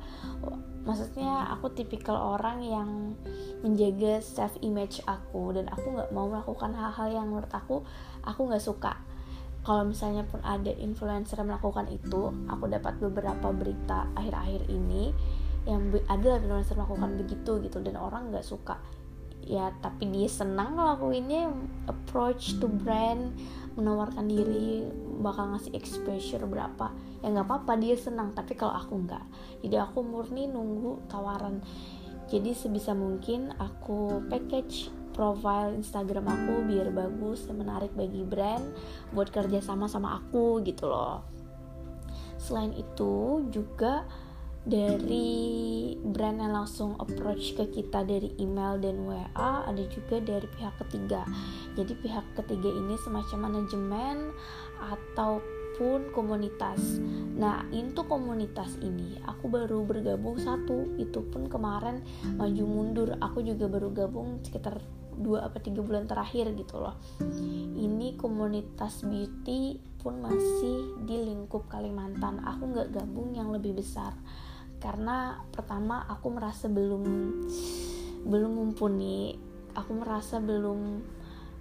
Maksudnya 0.87 1.51
aku 1.51 1.71
tipikal 1.75 2.15
orang 2.15 2.63
yang 2.63 2.89
menjaga 3.59 4.23
self 4.23 4.55
image 4.63 5.03
aku 5.03 5.51
dan 5.55 5.67
aku 5.67 5.91
nggak 5.91 6.09
mau 6.15 6.31
melakukan 6.31 6.71
hal-hal 6.75 7.11
yang 7.11 7.25
menurut 7.27 7.51
aku 7.51 7.83
aku 8.23 8.41
nggak 8.47 8.63
suka. 8.63 8.95
Kalau 9.67 9.83
misalnya 9.83 10.23
pun 10.23 10.39
ada 10.47 10.71
influencer 10.71 11.43
yang 11.43 11.51
melakukan 11.51 11.91
itu 11.91 12.31
aku 12.47 12.71
dapat 12.71 12.95
beberapa 13.03 13.51
berita 13.51 14.07
akhir-akhir 14.15 14.71
ini 14.71 15.11
yang 15.67 15.91
ada 16.07 16.39
influencer 16.39 16.79
melakukan 16.79 17.19
begitu 17.19 17.59
gitu 17.59 17.83
dan 17.83 17.99
orang 17.99 18.31
nggak 18.31 18.47
suka. 18.47 18.79
Ya 19.43 19.75
tapi 19.83 20.07
dia 20.07 20.31
senang 20.31 20.79
ngelakuinnya 20.79 21.51
approach 21.91 22.55
to 22.63 22.71
brand 22.71 23.35
menawarkan 23.77 24.25
diri 24.25 24.83
bakal 25.21 25.53
ngasih 25.53 25.71
exposure 25.77 26.43
berapa. 26.49 26.91
Ya 27.21 27.29
nggak 27.29 27.47
apa-apa 27.47 27.77
dia 27.77 27.93
senang 27.93 28.33
tapi 28.33 28.57
kalau 28.57 28.73
aku 28.73 28.97
nggak. 29.05 29.25
Jadi 29.61 29.75
aku 29.77 30.01
murni 30.01 30.49
nunggu 30.49 31.05
tawaran. 31.07 31.61
Jadi 32.27 32.51
sebisa 32.51 32.91
mungkin 32.91 33.55
aku 33.55 34.27
package 34.27 34.91
profile 35.15 35.73
Instagram 35.73 36.27
aku 36.29 36.53
biar 36.67 36.93
bagus 36.93 37.49
dan 37.49 37.57
menarik 37.57 37.89
bagi 37.97 38.21
brand 38.21 38.75
buat 39.15 39.33
kerja 39.33 39.63
sama 39.63 39.89
sama 39.89 40.21
aku 40.21 40.59
gitu 40.65 40.85
loh. 40.89 41.23
Selain 42.37 42.69
itu 42.75 43.41
juga 43.49 44.05
dari 44.67 45.95
brand 46.03 46.43
yang 46.43 46.51
langsung 46.51 46.99
approach 46.99 47.55
ke 47.55 47.71
kita 47.71 48.03
dari 48.03 48.35
email 48.35 48.75
dan 48.83 48.99
WA 49.07 49.63
ada 49.63 49.83
juga 49.87 50.19
dari 50.19 50.43
pihak 50.43 50.75
ketiga. 50.83 51.23
Jadi 51.79 51.95
pihak 51.95 52.35
ketiga 52.35 52.67
ini 52.67 52.99
semacam 52.99 53.47
manajemen 53.47 54.35
ataupun 54.83 56.11
komunitas. 56.11 56.99
Nah 57.39 57.63
itu 57.71 58.03
komunitas 58.11 58.75
ini 58.83 59.15
aku 59.23 59.47
baru 59.47 59.87
bergabung 59.87 60.35
satu. 60.35 60.99
Itu 60.99 61.23
pun 61.31 61.47
kemarin 61.47 62.03
maju 62.35 62.63
mundur. 62.67 63.15
Aku 63.23 63.39
juga 63.39 63.71
baru 63.71 63.95
gabung 63.95 64.43
sekitar 64.43 64.83
dua 65.17 65.49
apa 65.49 65.63
tiga 65.63 65.79
bulan 65.79 66.11
terakhir 66.11 66.51
gitu 66.59 66.83
loh. 66.83 66.99
Ini 67.79 68.19
komunitas 68.19 69.07
beauty 69.07 69.79
pun 69.97 70.19
masih 70.19 71.07
di 71.07 71.23
lingkup 71.23 71.71
Kalimantan. 71.71 72.43
Aku 72.43 72.67
nggak 72.67 72.91
gabung 72.91 73.31
yang 73.31 73.49
lebih 73.55 73.79
besar 73.79 74.11
karena 74.77 75.41
pertama 75.49 76.05
aku 76.05 76.29
merasa 76.29 76.69
belum 76.69 77.03
belum 78.27 78.51
mumpuni. 78.53 79.37
Aku 79.77 79.93
merasa 79.93 80.41
belum 80.41 81.05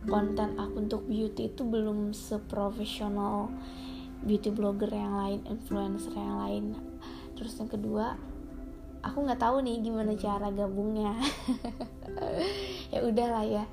konten 0.08 0.56
aku 0.56 0.88
untuk 0.88 1.04
beauty 1.04 1.52
itu 1.52 1.62
belum 1.66 2.16
seprofesional 2.16 3.52
beauty 4.24 4.48
blogger 4.48 4.88
yang 4.88 5.16
lain 5.16 5.40
influencer 5.48 6.16
yang 6.16 6.40
lain. 6.40 6.64
Terus 7.36 7.56
yang 7.60 7.68
kedua 7.68 8.16
aku 9.04 9.18
nggak 9.22 9.40
tahu 9.40 9.60
nih 9.64 9.84
gimana 9.84 10.12
cara 10.16 10.52
gabungnya. 10.52 11.16
Ya 12.86 13.02
udahlah 13.02 13.44
ya. 13.44 13.64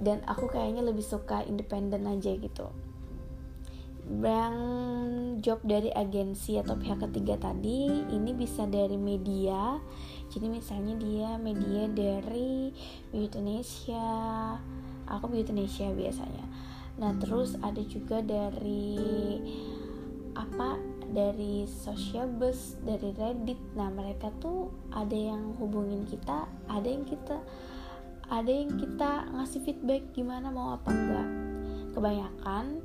Dan 0.00 0.24
aku 0.26 0.50
kayaknya 0.50 0.82
lebih 0.82 1.04
suka 1.04 1.44
independen 1.46 2.08
aja 2.08 2.32
gitu 2.34 2.72
yang 4.04 4.54
job 5.40 5.60
dari 5.64 5.88
agensi 5.88 6.60
atau 6.60 6.76
pihak 6.76 7.00
ketiga 7.08 7.40
tadi 7.40 7.88
ini 8.12 8.36
bisa 8.36 8.68
dari 8.68 9.00
media. 9.00 9.80
Jadi 10.28 10.46
misalnya 10.48 10.94
dia 11.00 11.30
media 11.40 11.88
dari 11.88 12.72
Indonesia 13.12 14.06
aku 15.08 15.32
Indonesia 15.36 15.88
biasanya. 15.92 16.44
Nah 17.00 17.12
terus 17.16 17.56
ada 17.60 17.80
juga 17.84 18.20
dari 18.20 19.40
apa 20.34 20.76
dari 21.08 21.64
social 21.64 22.28
bus 22.28 22.76
dari 22.84 23.14
Reddit. 23.14 23.60
Nah 23.78 23.88
mereka 23.88 24.28
tuh 24.36 24.68
ada 24.92 25.14
yang 25.16 25.56
hubungin 25.56 26.04
kita 26.04 26.44
ada 26.68 26.88
yang 26.88 27.06
kita 27.08 27.40
ada 28.28 28.48
yang 28.50 28.72
kita 28.80 29.28
ngasih 29.32 29.60
feedback 29.64 30.12
gimana 30.12 30.48
mau 30.52 30.76
apa 30.76 30.88
enggak. 30.92 31.28
Kebanyakan 31.94 32.83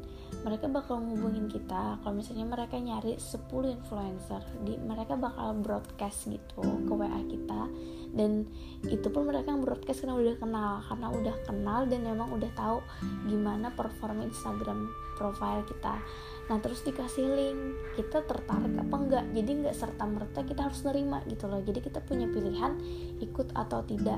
mereka 0.49 0.65
bakal 0.65 0.97
ngubungin 0.97 1.45
kita 1.45 2.01
kalau 2.01 2.17
misalnya 2.17 2.49
mereka 2.49 2.81
nyari 2.81 3.21
10 3.21 3.45
influencer 3.69 4.41
di 4.65 4.81
mereka 4.81 5.13
bakal 5.13 5.53
broadcast 5.61 6.25
gitu 6.25 6.65
ke 6.89 6.89
WA 6.89 7.21
kita. 7.29 7.69
Dan 8.09 8.49
itu 8.89 9.05
pun 9.13 9.29
mereka 9.29 9.53
yang 9.53 9.61
broadcast 9.61 10.01
karena 10.01 10.17
udah 10.17 10.35
kenal 10.41 10.73
karena 10.81 11.07
udah 11.13 11.35
kenal 11.45 11.79
dan 11.85 12.01
memang 12.01 12.33
udah 12.33 12.49
tahu 12.57 12.81
gimana 13.29 13.69
perform 13.77 14.25
Instagram 14.25 14.89
profile 15.13 15.61
kita. 15.69 16.01
Nah 16.49 16.57
terus 16.57 16.81
dikasih 16.81 17.29
link 17.29 17.61
kita 17.93 18.25
tertarik 18.25 18.73
apa 18.73 18.95
enggak? 18.97 19.25
Jadi 19.29 19.51
enggak 19.53 19.77
serta 19.77 20.09
merta 20.09 20.41
kita 20.41 20.65
harus 20.65 20.81
nerima 20.81 21.21
gitu 21.29 21.45
loh. 21.45 21.61
Jadi 21.61 21.85
kita 21.85 22.01
punya 22.01 22.25
pilihan 22.25 22.73
ikut 23.21 23.53
atau 23.53 23.85
tidak. 23.85 24.17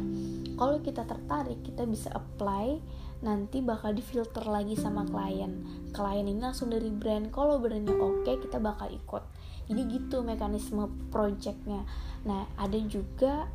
Kalau 0.55 0.79
kita 0.79 1.03
tertarik 1.03 1.59
kita 1.59 1.83
bisa 1.83 2.07
apply 2.15 2.79
nanti 3.21 3.61
bakal 3.61 3.93
difilter 3.93 4.41
lagi 4.49 4.73
sama 4.73 5.05
klien. 5.05 5.61
Klien 5.93 6.25
ini 6.25 6.41
langsung 6.41 6.73
dari 6.73 6.89
brand. 6.89 7.29
Kalau 7.29 7.61
brandnya 7.61 7.93
oke 7.93 8.25
okay, 8.25 8.35
kita 8.41 8.57
bakal 8.57 8.89
ikut. 8.89 9.23
Jadi 9.69 9.81
gitu 9.93 10.25
mekanisme 10.25 10.89
projectnya. 11.13 11.85
Nah 12.25 12.49
ada 12.57 12.77
juga 12.89 13.45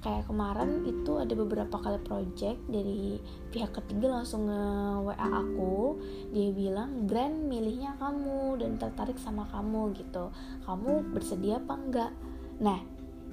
kayak 0.00 0.32
kemarin 0.32 0.88
itu 0.88 1.20
ada 1.20 1.36
beberapa 1.36 1.76
kali 1.76 2.00
project 2.00 2.56
dari 2.72 3.20
pihak 3.52 3.76
ketiga 3.76 4.08
langsung 4.16 4.48
nge 4.48 4.64
WA 5.04 5.28
aku. 5.28 6.00
Dia 6.32 6.48
bilang 6.56 7.04
brand 7.04 7.44
milihnya 7.44 8.00
kamu 8.00 8.56
dan 8.64 8.80
tertarik 8.80 9.20
sama 9.20 9.44
kamu 9.52 9.92
gitu. 10.00 10.32
Kamu 10.64 11.12
bersedia 11.12 11.60
apa 11.60 11.76
enggak? 11.76 12.12
Nah 12.64 12.80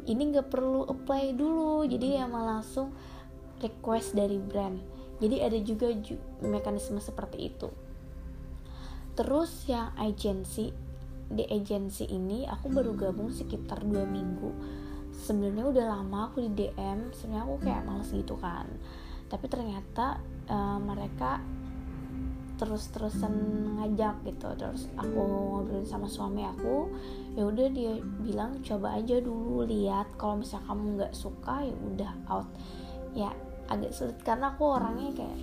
ini 0.03 0.35
nggak 0.35 0.51
perlu 0.51 0.83
apply 0.83 1.31
dulu. 1.31 1.87
Jadi 1.87 2.19
emang 2.19 2.43
langsung 2.43 2.91
request 3.63 4.19
dari 4.19 4.35
brand 4.35 4.96
jadi 5.17 5.49
ada 5.49 5.57
juga 5.61 5.89
ju 5.89 6.17
mekanisme 6.45 7.01
seperti 7.01 7.49
itu. 7.49 7.69
Terus 9.17 9.65
yang 9.65 9.89
agensi 9.97 10.69
di 11.27 11.43
agensi 11.43 12.07
ini 12.07 12.47
aku 12.47 12.69
baru 12.71 12.93
gabung 12.93 13.33
sekitar 13.33 13.81
dua 13.81 14.05
minggu. 14.05 14.53
Sebenarnya 15.17 15.65
udah 15.65 15.85
lama 15.89 16.29
aku 16.29 16.45
di 16.45 16.51
DM 16.53 17.09
sebenarnya 17.11 17.43
aku 17.49 17.55
kayak 17.65 17.81
males 17.83 18.09
gitu 18.13 18.37
kan. 18.37 18.69
Tapi 19.27 19.45
ternyata 19.49 20.21
uh, 20.47 20.77
mereka 20.77 21.41
terus-terusan 22.61 23.33
ngajak 23.81 24.21
gitu. 24.21 24.53
Terus 24.53 24.85
aku 24.93 25.17
ngobrol 25.17 25.81
sama 25.81 26.05
suami 26.05 26.45
aku 26.45 26.93
ya 27.33 27.49
udah 27.49 27.67
dia 27.73 27.97
bilang 28.21 28.61
coba 28.61 29.01
aja 29.01 29.17
dulu 29.17 29.65
lihat. 29.65 30.13
Kalau 30.21 30.45
misalnya 30.45 30.69
kamu 30.69 30.83
nggak 31.01 31.13
suka 31.17 31.65
ya 31.65 31.73
udah 31.73 32.11
out. 32.29 32.49
Ya 33.17 33.33
agak 33.67 33.91
sulit. 33.93 34.17
Karena 34.23 34.55
aku 34.55 34.63
orangnya 34.65 35.11
kayak 35.15 35.39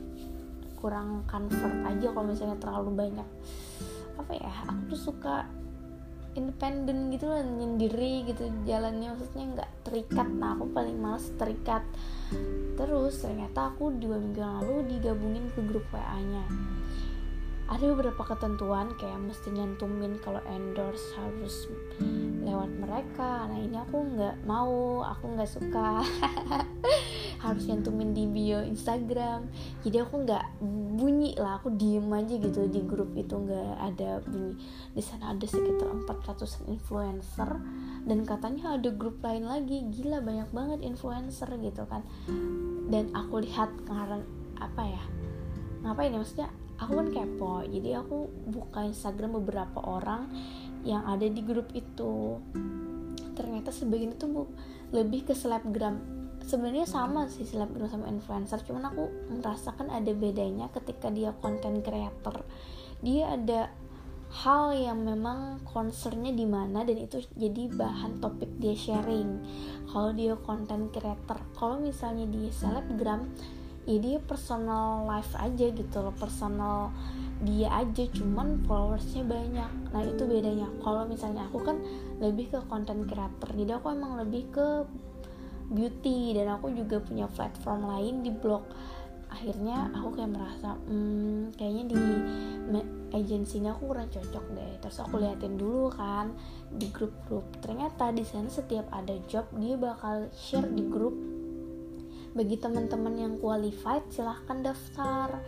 kurang 0.79 1.25
convert 1.25 1.77
aja 1.89 2.13
kalau 2.13 2.27
misalnya 2.29 2.59
terlalu 2.61 2.91
banyak 2.93 3.29
apa 4.15 4.33
ya 4.37 4.53
aku 4.69 4.95
tuh 4.95 5.01
suka 5.11 5.49
independen 6.37 7.09
gitu 7.09 7.31
loh 7.31 7.41
nyendiri 7.41 8.29
gitu 8.29 8.51
jalannya. 8.69 9.15
Maksudnya 9.15 9.47
nggak 9.61 9.71
terikat. 9.87 10.29
Nah 10.29 10.59
aku 10.59 10.69
paling 10.75 10.99
males 10.99 11.31
terikat. 11.39 11.87
Terus 12.75 13.23
ternyata 13.23 13.73
aku 13.73 13.95
dua 13.97 14.19
minggu 14.19 14.43
lalu 14.43 14.75
digabungin 14.91 15.47
ke 15.55 15.61
grup 15.63 15.87
WA 15.95 16.19
nya 16.21 16.45
ada 17.65 17.85
beberapa 17.97 18.21
ketentuan 18.29 18.93
kayak 19.01 19.17
mesti 19.25 19.49
nyantumin 19.49 20.21
kalau 20.21 20.41
endorse 20.53 21.17
harus 21.17 21.65
lewat 22.45 22.69
mereka. 22.77 23.49
Nah 23.49 23.57
ini 23.57 23.81
aku 23.81 24.05
nggak 24.05 24.45
mau 24.45 25.01
aku 25.01 25.25
nggak 25.33 25.49
suka 25.49 26.05
harus 27.45 27.69
nyantumin 27.69 28.17
di 28.17 28.25
bio 28.25 28.65
Instagram. 28.65 29.53
Jadi 29.85 29.97
aku 30.01 30.25
nggak 30.25 30.65
bunyi 30.97 31.37
lah 31.37 31.61
aku 31.61 31.77
diem 31.77 32.09
aja 32.09 32.35
gitu 32.41 32.65
di 32.73 32.81
grup 32.81 33.13
itu 33.13 33.37
nggak 33.37 33.77
ada 33.93 34.25
bunyi. 34.25 34.57
Di 34.97 35.03
sana 35.05 35.37
ada 35.37 35.45
sekitar 35.45 35.93
400 36.09 36.73
influencer 36.73 37.61
dan 38.09 38.19
katanya 38.25 38.81
ada 38.81 38.89
grup 38.89 39.21
lain 39.21 39.45
lagi. 39.45 39.85
Gila 39.93 40.25
banyak 40.25 40.49
banget 40.57 40.81
influencer 40.81 41.53
gitu 41.61 41.85
kan. 41.85 42.01
Dan 42.89 43.13
aku 43.13 43.45
lihat 43.45 43.69
karena 43.85 44.25
apa 44.57 44.83
ya 44.89 45.05
ngapain 45.85 46.17
ya 46.17 46.19
maksudnya 46.25 46.49
aku 46.81 46.93
kan 46.97 47.09
kepo. 47.13 47.55
Jadi 47.69 47.91
aku 47.93 48.33
buka 48.49 48.89
Instagram 48.89 49.45
beberapa 49.45 49.85
orang 49.85 50.33
yang 50.89 51.05
ada 51.05 51.29
di 51.29 51.45
grup 51.45 51.69
itu. 51.77 52.41
Ternyata 53.35 53.69
sebagian 53.75 54.15
itu 54.15 54.27
lebih 54.95 55.27
ke 55.27 55.35
selebgram 55.35 56.24
sebenarnya 56.45 56.85
sama 56.85 57.27
sih 57.33 57.49
selebgram 57.49 57.89
sama 57.89 58.07
influencer 58.13 58.61
cuman 58.69 58.93
aku 58.93 59.09
merasakan 59.33 59.89
ada 59.89 60.13
bedanya 60.13 60.69
ketika 60.71 61.09
dia 61.09 61.33
konten 61.41 61.81
creator. 61.81 62.45
Dia 63.01 63.37
ada 63.37 63.73
hal 64.35 64.75
yang 64.75 65.07
memang 65.07 65.63
concernnya 65.63 66.35
di 66.35 66.43
mana 66.43 66.83
dan 66.83 66.99
itu 66.99 67.23
jadi 67.39 67.71
bahan 67.71 68.19
topik 68.19 68.51
dia 68.61 68.75
sharing. 68.77 69.41
Kalau 69.89 70.11
dia 70.13 70.35
konten 70.37 70.91
creator 70.91 71.39
kalau 71.57 71.81
misalnya 71.81 72.29
dia 72.29 72.51
selebgram 72.51 73.31
ya 73.85 74.01
dia 74.01 74.17
personal 74.17 75.05
life 75.05 75.37
aja 75.37 75.69
gitu 75.69 75.97
loh 76.01 76.17
personal 76.17 76.89
dia 77.45 77.69
aja 77.69 78.05
cuman 78.11 78.65
followersnya 78.65 79.23
banyak. 79.23 79.71
Nah 79.93 80.03
itu 80.03 80.25
bedanya. 80.27 80.69
Kalau 80.83 81.07
misalnya 81.07 81.47
aku 81.47 81.63
kan 81.63 81.79
lebih 82.19 82.53
ke 82.53 82.59
konten 82.69 83.07
creator 83.07 83.49
jadi 83.55 83.79
aku 83.79 83.93
emang 83.95 84.19
lebih 84.19 84.51
ke 84.51 84.69
beauty 85.73 86.37
dan 86.37 86.53
aku 86.59 86.73
juga 86.73 87.01
punya 87.01 87.31
platform 87.31 87.89
lain 87.89 88.15
di 88.21 88.31
blog. 88.33 88.65
Akhirnya 89.33 89.91
aku 89.91 90.15
kayak 90.15 90.31
merasa 90.31 90.79
hmm, 90.87 91.59
kayaknya 91.59 91.85
di 91.91 92.01
agensinya 93.15 93.75
aku 93.75 93.91
kurang 93.95 94.11
cocok 94.11 94.45
deh. 94.55 94.73
Terus 94.83 94.99
aku 95.03 95.15
liatin 95.23 95.55
dulu 95.59 95.91
kan 95.91 96.35
di 96.71 96.91
grup-grup. 96.91 97.47
Ternyata 97.63 98.11
di 98.11 98.23
sana 98.27 98.51
setiap 98.51 98.87
ada 98.91 99.15
job 99.31 99.47
dia 99.59 99.75
bakal 99.79 100.31
share 100.35 100.67
di 100.71 100.85
grup. 100.87 101.15
Bagi 102.35 102.59
teman-teman 102.59 103.15
yang 103.15 103.35
qualified 103.39 104.07
silahkan 104.11 104.63
daftar. 104.63 105.39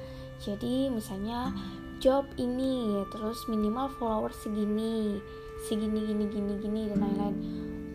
Jadi 0.43 0.91
misalnya 0.91 1.51
job 1.99 2.27
ini 2.39 3.03
terus 3.11 3.47
minimal 3.51 3.91
follower 3.99 4.31
segini 4.31 5.19
segini 5.65 6.05
gini 6.05 6.25
gini 6.29 6.53
gini 6.63 6.81
dan 6.91 6.99
lain-lain. 7.03 7.37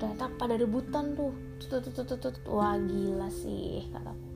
Ternyata 0.01 0.25
pada 0.35 0.57
rebutan 0.57 1.13
tuh 1.13 1.50
tut, 1.69 1.83
tut, 1.85 2.05
tut, 2.07 2.19
tut. 2.19 2.35
wah 2.49 2.77
gila 2.79 3.29
sih 3.29 3.85
kataku 3.91 4.31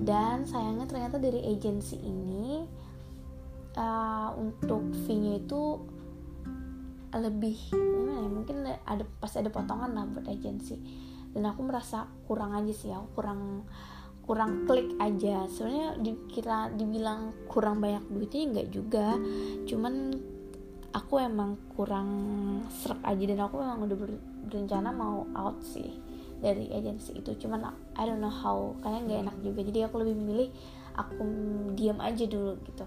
dan 0.00 0.48
sayangnya 0.48 0.88
ternyata 0.88 1.20
dari 1.20 1.44
agensi 1.44 2.00
ini 2.00 2.64
uh, 3.76 4.30
untuk 4.34 4.88
fee-nya 5.04 5.38
itu 5.38 5.76
lebih 7.10 7.58
gimana 7.74 8.22
ya 8.22 8.28
mungkin 8.30 8.56
ada 8.86 9.04
pasti 9.18 9.42
ada 9.42 9.50
potongan 9.50 9.90
lah 9.92 10.06
buat 10.06 10.26
agensi. 10.30 10.78
Dan 11.30 11.46
aku 11.46 11.62
merasa 11.62 12.06
kurang 12.26 12.54
aja 12.54 12.72
sih 12.74 12.90
aku 12.90 13.18
kurang 13.18 13.66
kurang 14.24 14.64
klik 14.66 14.94
aja. 15.02 15.46
Sebenarnya 15.50 15.98
dikira 15.98 16.70
dibilang 16.70 17.34
kurang 17.50 17.82
banyak 17.82 18.06
duitnya 18.06 18.42
enggak 18.46 18.68
juga. 18.70 19.06
Cuman 19.66 20.14
aku 20.94 21.22
emang 21.22 21.58
kurang 21.74 22.08
serak 22.70 23.02
aja 23.02 23.24
dan 23.26 23.38
aku 23.42 23.58
emang 23.58 23.86
udah 23.86 23.98
berencana 24.46 24.90
mau 24.90 25.26
out 25.34 25.62
sih 25.62 26.09
dari 26.40 26.72
agensi 26.72 27.14
itu. 27.16 27.36
Cuman 27.36 27.70
I 27.96 28.08
don't 28.08 28.20
know 28.20 28.32
how 28.32 28.74
kayaknya 28.80 29.00
nggak 29.06 29.20
enak 29.28 29.36
juga. 29.44 29.60
Jadi 29.68 29.78
aku 29.86 29.94
lebih 30.02 30.14
memilih 30.16 30.48
aku 30.96 31.22
diam 31.76 31.98
aja 32.00 32.24
dulu 32.26 32.58
gitu. 32.66 32.84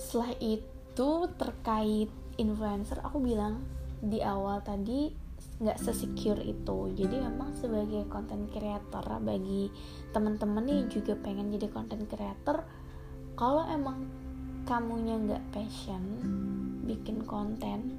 Setelah 0.00 0.32
itu 0.40 1.10
terkait 1.36 2.10
influencer 2.40 2.98
aku 3.04 3.20
bilang 3.20 3.60
di 4.00 4.24
awal 4.24 4.64
tadi 4.64 5.12
nggak 5.60 5.76
sesecure 5.76 6.40
itu. 6.40 6.78
Jadi 6.96 7.20
memang 7.20 7.52
sebagai 7.52 8.08
content 8.08 8.48
creator 8.48 9.04
bagi 9.20 9.68
teman-teman 10.16 10.64
nih 10.64 10.82
juga 10.88 11.12
pengen 11.20 11.52
jadi 11.52 11.68
content 11.68 12.08
creator 12.08 12.64
kalau 13.36 13.64
emang 13.68 14.08
kamunya 14.68 15.16
nggak 15.16 15.44
passion 15.52 16.02
bikin 16.84 17.24
konten 17.24 17.96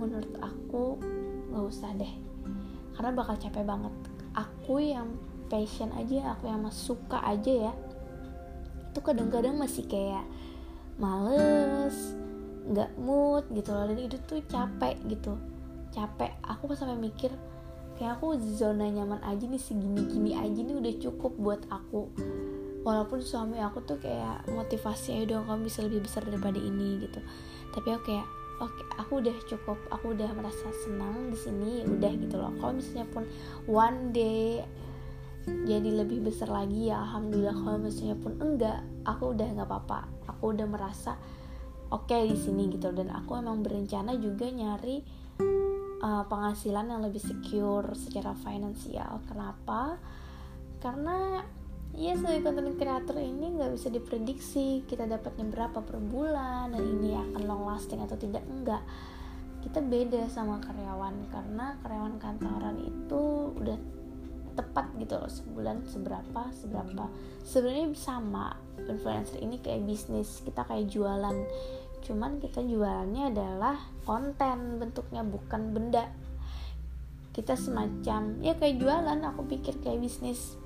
menurut 0.00 0.34
aku 0.42 0.98
nggak 1.52 1.64
usah 1.70 1.94
deh 1.94 2.33
karena 2.94 3.10
bakal 3.14 3.34
capek 3.36 3.66
banget. 3.66 3.94
Aku 4.34 4.82
yang 4.82 5.14
passion 5.46 5.92
aja 5.94 6.34
aku 6.34 6.50
yang 6.50 6.66
suka 6.70 7.20
aja 7.22 7.70
ya. 7.70 7.72
Itu 8.90 9.02
kadang-kadang 9.02 9.58
masih 9.58 9.86
kayak 9.86 10.26
males 10.98 12.14
nggak 12.64 12.90
mood 12.98 13.44
gitu 13.52 13.70
loh. 13.74 13.86
Dan 13.86 13.98
itu 13.98 14.16
tuh 14.24 14.40
capek 14.46 14.98
gitu. 15.10 15.38
Capek. 15.94 16.34
Aku 16.42 16.66
pas 16.70 16.78
sampai 16.78 16.98
mikir 16.98 17.30
kayak 17.94 18.18
aku 18.18 18.34
zona 18.42 18.90
nyaman 18.90 19.22
aja 19.22 19.46
nih 19.46 19.62
segini-gini 19.62 20.34
aja 20.34 20.60
nih 20.66 20.74
udah 20.74 20.94
cukup 20.98 21.32
buat 21.38 21.62
aku. 21.70 22.10
Walaupun 22.84 23.22
suami 23.22 23.62
aku 23.62 23.80
tuh 23.86 23.96
kayak 24.02 24.44
motivasi 24.50 25.16
ayo 25.16 25.24
dong 25.38 25.46
kamu 25.48 25.70
bisa 25.70 25.80
lebih 25.86 26.04
besar 26.04 26.26
daripada 26.26 26.58
ini 26.58 27.00
gitu. 27.06 27.22
Tapi 27.70 27.88
aku 27.94 28.02
kayak 28.10 28.26
oke 28.62 28.82
aku 29.00 29.24
udah 29.24 29.36
cukup 29.48 29.78
aku 29.90 30.14
udah 30.14 30.30
merasa 30.36 30.70
senang 30.84 31.30
di 31.30 31.38
sini 31.38 31.82
udah 31.86 32.12
gitu 32.14 32.36
loh. 32.38 32.52
Kalau 32.58 32.72
misalnya 32.76 33.06
pun 33.10 33.24
one 33.66 34.14
day 34.14 34.62
jadi 35.44 35.90
lebih 36.04 36.24
besar 36.24 36.48
lagi 36.48 36.88
ya 36.88 37.02
alhamdulillah. 37.04 37.56
Kalau 37.56 37.78
misalnya 37.78 38.16
pun 38.18 38.32
enggak 38.38 38.80
aku 39.04 39.34
udah 39.34 39.46
nggak 39.54 39.68
apa-apa. 39.68 40.00
Aku 40.36 40.54
udah 40.54 40.66
merasa 40.68 41.18
oke 41.92 42.10
okay 42.10 42.26
di 42.26 42.38
sini 42.38 42.70
gitu 42.72 42.90
dan 42.90 43.12
aku 43.12 43.38
emang 43.38 43.60
berencana 43.60 44.16
juga 44.16 44.48
nyari 44.48 45.04
uh, 46.04 46.24
penghasilan 46.28 46.90
yang 46.90 47.00
lebih 47.04 47.20
secure 47.20 47.92
secara 47.96 48.36
finansial. 48.36 49.24
Kenapa? 49.28 49.96
Karena 50.80 51.40
Iya 51.94 52.18
sebagai 52.18 52.50
content 52.50 52.74
creator 52.74 53.16
ini 53.22 53.54
nggak 53.54 53.70
bisa 53.70 53.86
diprediksi 53.86 54.82
kita 54.90 55.06
dapatnya 55.06 55.46
berapa 55.46 55.78
per 55.78 56.02
bulan 56.02 56.74
dan 56.74 56.82
ini 56.82 57.14
akan 57.14 57.42
long 57.46 57.62
lasting 57.70 58.02
atau 58.02 58.18
tidak. 58.18 58.42
Enggak 58.50 58.82
kita 59.62 59.78
beda 59.80 60.28
sama 60.28 60.60
karyawan 60.60 61.30
karena 61.32 61.78
karyawan 61.80 62.20
kantoran 62.20 62.76
itu 62.84 63.22
udah 63.56 63.78
tepat 64.54 64.86
gitu 64.98 65.14
loh 65.18 65.30
sebulan 65.30 65.86
seberapa 65.86 66.42
seberapa. 66.50 67.04
Sebenarnya 67.46 67.94
sama 67.94 68.58
influencer 68.90 69.38
ini 69.38 69.62
kayak 69.62 69.86
bisnis 69.86 70.42
kita 70.42 70.66
kayak 70.66 70.90
jualan. 70.90 71.46
Cuman 72.02 72.42
kita 72.42 72.58
jualannya 72.60 73.30
adalah 73.30 73.78
konten 74.02 74.82
bentuknya 74.82 75.22
bukan 75.22 75.70
benda. 75.70 76.10
Kita 77.30 77.54
semacam 77.54 78.42
ya 78.42 78.58
kayak 78.58 78.82
jualan 78.82 79.18
aku 79.30 79.46
pikir 79.46 79.78
kayak 79.78 80.02
bisnis 80.02 80.58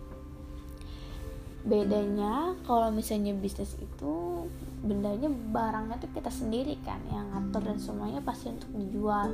bedanya 1.68 2.56
kalau 2.64 2.88
misalnya 2.88 3.36
bisnis 3.36 3.76
itu 3.76 4.48
bendanya 4.80 5.28
barangnya 5.28 6.00
tuh 6.00 6.10
kita 6.16 6.32
sendiri 6.32 6.80
kan 6.80 6.96
yang 7.12 7.28
ngatur 7.28 7.68
dan 7.68 7.78
semuanya 7.78 8.24
pasti 8.24 8.48
untuk 8.48 8.72
dijual. 8.72 9.28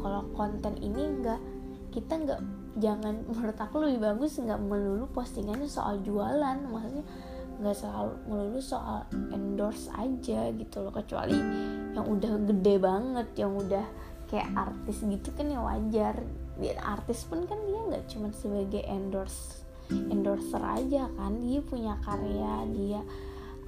Kalau 0.00 0.24
konten 0.32 0.80
ini 0.80 1.02
enggak 1.04 1.40
kita 1.92 2.12
enggak 2.16 2.40
jangan 2.80 3.20
menurut 3.30 3.58
aku 3.60 3.84
lebih 3.84 4.00
bagus 4.00 4.40
nggak 4.40 4.58
melulu 4.58 5.06
postingannya 5.12 5.68
soal 5.68 6.00
jualan 6.00 6.58
maksudnya 6.66 7.04
nggak 7.54 7.76
selalu 7.78 8.12
melulu 8.26 8.58
soal 8.58 9.06
endorse 9.30 9.86
aja 9.94 10.50
gitu 10.50 10.82
loh 10.82 10.90
kecuali 10.90 11.38
yang 11.94 12.02
udah 12.02 12.32
gede 12.50 12.74
banget 12.82 13.28
yang 13.38 13.54
udah 13.54 13.86
kayak 14.26 14.50
artis 14.56 15.04
gitu 15.04 15.28
kan 15.36 15.52
ya 15.52 15.60
wajar. 15.60 16.16
Dia 16.54 16.78
artis 16.80 17.26
pun 17.26 17.44
kan 17.44 17.60
dia 17.66 17.78
nggak 17.92 18.04
cuma 18.08 18.30
sebagai 18.32 18.82
endorse 18.86 19.63
endorser 19.90 20.62
aja 20.62 21.10
kan. 21.16 21.40
Dia 21.44 21.60
punya 21.64 21.94
karya 22.04 22.64
dia 22.72 23.00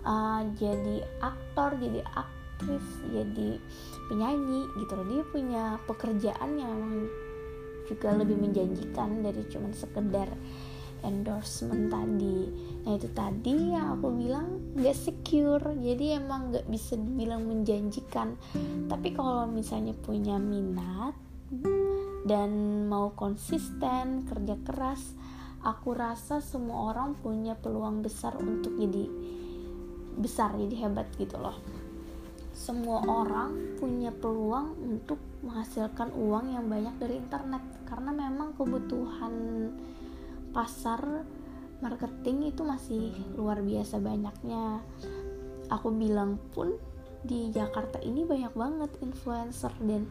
uh, 0.06 0.42
jadi 0.56 1.02
aktor 1.20 1.76
jadi 1.76 2.00
aktris 2.14 2.86
jadi 3.10 3.50
penyanyi 4.08 4.64
gitu 4.80 4.92
loh. 4.96 5.06
Dia 5.10 5.22
punya 5.28 5.64
pekerjaan 5.84 6.50
yang 6.56 6.72
memang 6.72 7.06
juga 7.86 8.14
lebih 8.14 8.38
menjanjikan 8.38 9.22
dari 9.22 9.46
cuman 9.46 9.72
sekedar 9.74 10.30
endorsement 11.06 11.86
tadi. 11.92 12.50
Nah 12.82 12.92
itu 12.98 13.08
tadi 13.14 13.74
yang 13.74 13.98
aku 13.98 14.10
bilang 14.10 14.74
gak 14.74 14.96
secure. 14.96 15.62
Jadi 15.78 16.18
emang 16.18 16.50
gak 16.50 16.66
bisa 16.66 16.98
dibilang 16.98 17.46
menjanjikan. 17.46 18.34
Tapi 18.90 19.08
kalau 19.14 19.46
misalnya 19.46 19.94
punya 19.94 20.40
minat 20.40 21.14
dan 22.26 22.50
mau 22.90 23.14
konsisten 23.14 24.26
kerja 24.26 24.58
keras 24.66 25.14
aku 25.66 25.98
rasa 25.98 26.38
semua 26.38 26.94
orang 26.94 27.18
punya 27.18 27.58
peluang 27.58 28.06
besar 28.06 28.38
untuk 28.38 28.78
jadi 28.78 29.10
besar 30.14 30.54
jadi 30.54 30.86
hebat 30.86 31.10
gitu 31.18 31.34
loh. 31.42 31.58
Semua 32.54 33.02
orang 33.04 33.76
punya 33.76 34.14
peluang 34.14 34.78
untuk 34.78 35.18
menghasilkan 35.44 36.14
uang 36.14 36.54
yang 36.54 36.70
banyak 36.70 36.94
dari 37.02 37.18
internet. 37.20 37.60
Karena 37.84 38.14
memang 38.14 38.56
kebutuhan 38.56 39.34
pasar 40.54 41.26
marketing 41.84 42.54
itu 42.54 42.64
masih 42.64 43.12
luar 43.36 43.60
biasa 43.60 44.00
banyaknya. 44.00 44.80
Aku 45.68 45.92
bilang 45.92 46.40
pun 46.54 46.78
di 47.26 47.50
Jakarta 47.52 48.00
ini 48.00 48.22
banyak 48.22 48.54
banget 48.54 48.90
influencer 49.02 49.74
dan 49.82 50.06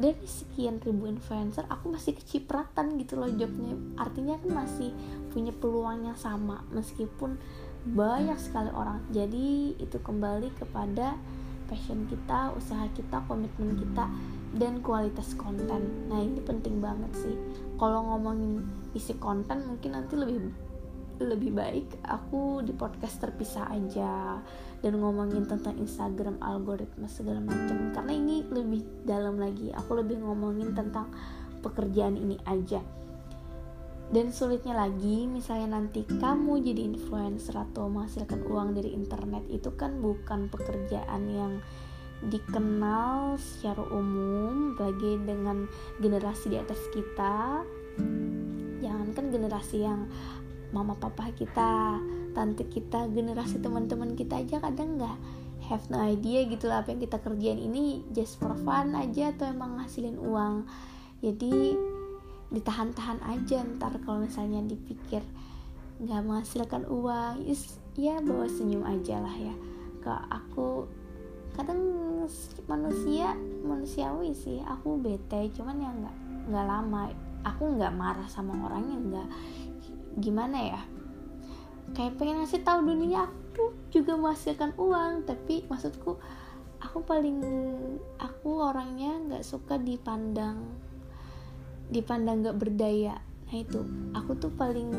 dari 0.00 0.24
sekian 0.24 0.80
ribu 0.80 1.04
influencer 1.04 1.68
aku 1.68 1.92
masih 1.92 2.16
kecipratan 2.16 2.96
gitu 2.96 3.20
loh 3.20 3.28
jobnya. 3.28 3.76
Artinya 4.00 4.40
kan 4.40 4.64
masih 4.64 4.96
punya 5.28 5.52
peluang 5.52 6.08
yang 6.08 6.16
sama 6.16 6.64
meskipun 6.72 7.36
banyak 7.84 8.40
sekali 8.40 8.72
orang. 8.72 9.04
Jadi 9.12 9.76
itu 9.76 10.00
kembali 10.00 10.56
kepada 10.56 11.20
passion 11.68 12.08
kita 12.08 12.50
usaha 12.56 12.88
kita 12.96 13.22
komitmen 13.28 13.78
kita 13.78 14.08
dan 14.58 14.82
kualitas 14.82 15.36
konten. 15.38 16.10
Nah 16.10 16.18
ini 16.18 16.42
penting 16.42 16.82
banget 16.82 17.12
sih. 17.14 17.36
Kalau 17.78 18.02
ngomongin 18.10 18.64
isi 18.96 19.14
konten 19.20 19.68
mungkin 19.68 19.94
nanti 19.94 20.18
lebih 20.18 20.50
lebih 21.20 21.52
baik 21.52 22.00
aku 22.08 22.64
di 22.64 22.72
podcast 22.72 23.20
terpisah 23.20 23.68
aja 23.68 24.40
dan 24.80 24.92
ngomongin 24.96 25.44
tentang 25.44 25.76
Instagram 25.76 26.40
algoritma 26.40 27.04
segala 27.06 27.44
macam. 27.44 27.92
Karena 27.92 28.12
ini 28.16 28.40
lebih 28.48 29.04
dalam 29.04 29.36
lagi. 29.36 29.68
Aku 29.76 30.00
lebih 30.00 30.24
ngomongin 30.24 30.72
tentang 30.72 31.12
pekerjaan 31.60 32.16
ini 32.16 32.40
aja. 32.48 32.80
Dan 34.10 34.34
sulitnya 34.34 34.74
lagi 34.74 35.30
misalnya 35.30 35.78
nanti 35.78 36.02
kamu 36.02 36.66
jadi 36.66 36.82
influencer 36.82 37.54
atau 37.54 37.86
menghasilkan 37.86 38.42
uang 38.42 38.74
dari 38.74 38.90
internet 38.90 39.46
itu 39.46 39.70
kan 39.78 40.02
bukan 40.02 40.50
pekerjaan 40.50 41.30
yang 41.30 41.62
dikenal 42.26 43.38
secara 43.38 43.80
umum 43.94 44.74
lagi 44.76 45.14
dengan 45.22 45.70
generasi 46.02 46.50
di 46.50 46.58
atas 46.58 46.80
kita. 46.90 47.62
Jangankan 48.82 49.30
generasi 49.30 49.78
yang 49.86 50.10
mama 50.70 50.94
papa 50.94 51.34
kita 51.34 51.98
tante 52.30 52.62
kita 52.70 53.10
generasi 53.10 53.58
teman-teman 53.58 54.14
kita 54.14 54.38
aja 54.38 54.62
kadang 54.62 54.98
nggak 54.98 55.18
have 55.70 55.86
no 55.92 56.02
idea 56.02 56.46
gitu 56.50 56.66
lah 56.66 56.82
apa 56.82 56.90
yang 56.90 57.02
kita 57.02 57.22
kerjain 57.22 57.60
ini 57.62 58.02
just 58.10 58.40
for 58.42 58.50
fun 58.66 58.96
aja 58.98 59.30
atau 59.30 59.46
emang 59.46 59.78
ngasilin 59.78 60.18
uang. 60.18 60.66
Jadi 61.20 61.76
ditahan-tahan 62.50 63.22
aja 63.22 63.62
ntar 63.78 63.94
kalau 64.02 64.26
misalnya 64.26 64.64
dipikir 64.66 65.22
nggak 66.02 66.20
menghasilkan 66.26 66.88
uang 66.90 67.46
is 67.46 67.78
ya 67.94 68.18
bawa 68.18 68.50
senyum 68.50 68.82
aja 68.82 69.22
lah 69.22 69.36
ya. 69.36 69.54
Ke 70.02 70.10
aku 70.10 70.90
kadang 71.54 71.78
manusia 72.66 73.38
manusiawi 73.62 74.34
sih. 74.34 74.58
Aku 74.66 74.98
bete 74.98 75.54
cuman 75.54 75.76
ya 75.78 75.90
nggak 75.94 76.16
nggak 76.50 76.66
lama. 76.66 77.02
Aku 77.40 77.72
nggak 77.78 77.94
marah 77.96 78.28
sama 78.28 78.52
orangnya 78.68 78.96
nggak 79.00 79.28
gimana 80.20 80.58
ya? 80.60 80.80
Kayak 81.96 82.20
pengen 82.20 82.44
ngasih 82.44 82.62
tahu 82.62 82.86
dunia 82.86 83.26
aku 83.26 83.74
juga 83.90 84.14
menghasilkan 84.14 84.78
uang 84.78 85.26
tapi 85.26 85.66
maksudku 85.66 86.20
aku 86.80 86.98
paling 87.02 87.42
aku 88.16 88.62
orangnya 88.62 89.18
nggak 89.26 89.44
suka 89.44 89.76
dipandang 89.76 90.64
dipandang 91.90 92.46
nggak 92.46 92.56
berdaya. 92.56 93.18
Nah 93.50 93.56
itu 93.58 93.82
aku 94.14 94.38
tuh 94.38 94.52
paling 94.54 94.94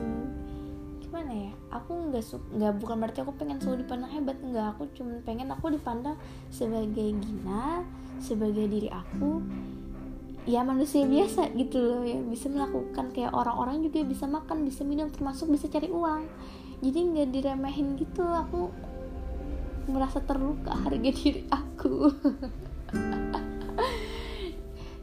gimana 1.00 1.32
ya? 1.32 1.54
Aku 1.72 2.12
nggak 2.12 2.26
suka 2.28 2.44
nggak 2.52 2.74
bukan 2.84 2.96
berarti 3.00 3.20
aku 3.24 3.34
pengen 3.40 3.58
selalu 3.64 3.88
dipandang 3.88 4.12
hebat 4.12 4.38
nggak. 4.44 4.68
Aku 4.76 4.84
cuma 4.92 5.16
pengen 5.24 5.48
aku 5.50 5.72
dipandang 5.72 6.20
sebagai 6.52 7.16
gina 7.16 7.88
sebagai 8.22 8.70
diri 8.70 8.92
aku 8.92 9.42
ya 10.50 10.66
manusia 10.66 11.06
biasa 11.06 11.54
gitu 11.54 11.78
loh 11.78 12.04
ya. 12.06 12.18
Bisa 12.22 12.50
melakukan 12.50 13.14
kayak 13.14 13.34
orang-orang 13.34 13.86
juga 13.86 14.02
bisa 14.06 14.26
makan 14.26 14.66
bisa 14.66 14.82
minum 14.82 15.10
termasuk 15.14 15.50
bisa 15.52 15.70
cari 15.70 15.90
uang. 15.90 16.26
Jadi 16.82 16.98
nggak 16.98 17.30
diremehin 17.30 17.94
gitu 17.98 18.26
aku 18.26 18.74
merasa 19.90 20.22
terluka 20.22 20.74
harga 20.74 21.10
diri 21.20 21.46
aku. 21.50 22.10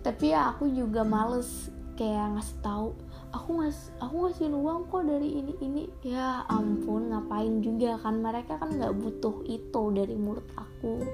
Tapi 0.07 0.25
ya 0.33 0.55
aku 0.55 0.71
juga 0.73 1.05
males 1.05 1.69
kayak 1.99 2.39
ngasih 2.39 2.59
tahu 2.63 2.89
aku 3.29 3.61
ngas 3.61 3.93
aku 4.01 4.15
ngasih 4.25 4.49
uang 4.55 4.89
kok 4.89 5.05
dari 5.05 5.29
ini 5.39 5.53
ini. 5.61 5.85
Ya 6.03 6.43
ampun 6.49 7.13
ngapain 7.13 7.61
juga 7.61 8.01
kan 8.01 8.19
mereka 8.19 8.57
kan 8.59 8.75
nggak 8.75 8.95
butuh 8.97 9.45
itu 9.47 9.83
dari 9.95 10.17
mulut 10.17 10.47
aku. 10.57 11.05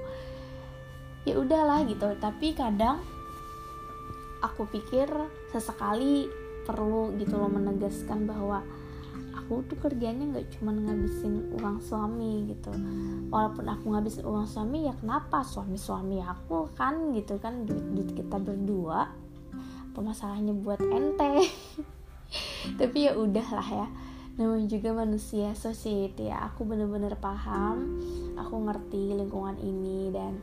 Ya 1.25 1.41
udahlah 1.41 1.83
gitu 1.89 2.13
tapi 2.21 2.53
kadang 2.53 3.01
aku 4.41 4.67
pikir 4.67 5.07
sesekali 5.53 6.27
perlu 6.65 7.13
gitu 7.21 7.37
loh 7.37 7.47
menegaskan 7.47 8.25
bahwa 8.25 8.65
aku 9.37 9.61
tuh 9.69 9.77
kerjanya 9.77 10.25
nggak 10.25 10.57
cuma 10.57 10.73
ngabisin 10.73 11.53
uang 11.61 11.77
suami 11.85 12.49
gitu. 12.49 12.73
Walaupun 13.29 13.65
aku 13.69 13.85
ngabisin 13.93 14.25
uang 14.25 14.49
suami 14.49 14.89
ya 14.89 14.93
kenapa? 14.97 15.45
Suami 15.45 15.77
suami 15.77 16.17
aku 16.17 16.73
kan 16.73 17.13
gitu 17.13 17.37
kan 17.37 17.69
duit 17.69 17.85
duit 17.93 18.09
kita 18.17 18.41
berdua. 18.41 19.05
Apa 19.93 19.99
masalahnya 20.01 20.51
buat 20.57 20.81
ente? 20.81 21.45
Tapi 22.81 22.97
ya 23.05 23.13
udahlah 23.13 23.69
ya. 23.69 23.87
Namanya 24.35 24.67
juga 24.67 24.91
manusia 24.91 25.53
society 25.55 26.27
ya. 26.27 26.51
Aku 26.51 26.67
bener-bener 26.67 27.15
paham 27.15 28.01
aku 28.35 28.55
ngerti 28.67 29.15
lingkungan 29.15 29.55
ini 29.61 30.11
dan 30.11 30.41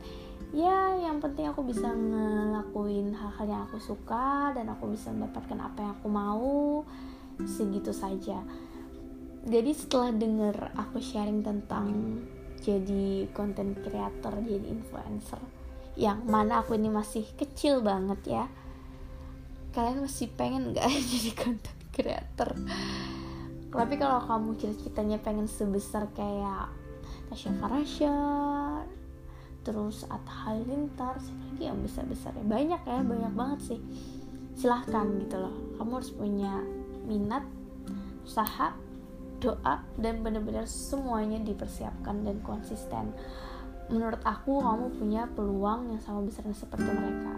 ya 0.53 0.93
yang 1.01 1.17
penting 1.17 1.49
aku 1.49 1.65
bisa 1.65 1.89
ngelakuin 1.89 3.11
hal-hal 3.17 3.45
yang 3.49 3.61
aku 3.65 3.81
suka 3.81 4.53
dan 4.53 4.69
aku 4.69 4.93
bisa 4.93 5.09
mendapatkan 5.09 5.57
apa 5.57 5.77
yang 5.81 5.91
aku 5.97 6.07
mau 6.07 6.85
segitu 7.41 7.89
saja. 7.89 8.39
Jadi 9.43 9.71
setelah 9.75 10.13
denger 10.13 10.77
aku 10.77 11.01
sharing 11.01 11.41
tentang 11.43 11.89
jadi 12.63 13.27
content 13.35 13.75
creator 13.83 14.39
jadi 14.39 14.71
influencer 14.71 15.41
yang 15.99 16.23
mana 16.23 16.63
aku 16.63 16.79
ini 16.79 16.87
masih 16.87 17.27
kecil 17.35 17.83
banget 17.83 18.23
ya 18.25 18.45
kalian 19.73 20.05
masih 20.05 20.29
pengen 20.37 20.71
gak 20.71 20.85
jadi 21.11 21.31
content 21.33 21.81
creator? 21.89 22.49
Tapi 23.73 23.97
kalau 23.97 24.21
kamu 24.21 24.53
cita-citanya 24.61 25.17
pengen 25.17 25.49
sebesar 25.49 26.05
kayak 26.13 26.69
Tasya 27.33 27.51
Farasha 27.57 28.17
terus 29.63 30.03
Atta 30.11 30.47
Halilintar 30.47 31.17
lagi 31.17 31.63
yang 31.71 31.79
besar 31.79 32.03
besar 32.05 32.35
ya. 32.35 32.43
Banyak 32.43 32.81
ya 32.83 32.99
banyak 33.01 33.33
banget 33.33 33.59
sih. 33.73 33.79
Silahkan 34.59 35.07
gitu 35.23 35.39
loh. 35.39 35.55
Kamu 35.79 35.91
harus 35.97 36.11
punya 36.11 36.59
minat 37.07 37.47
usaha 38.23 38.75
doa 39.39 39.83
dan 39.99 40.23
benar-benar 40.23 40.67
semuanya 40.67 41.39
dipersiapkan 41.43 42.23
dan 42.23 42.39
konsisten. 42.43 43.11
Menurut 43.91 44.19
aku 44.23 44.63
kamu 44.63 44.95
punya 44.95 45.27
peluang 45.27 45.91
yang 45.91 46.01
sama 46.03 46.23
besarnya 46.23 46.55
seperti 46.55 46.87
mereka. 46.87 47.35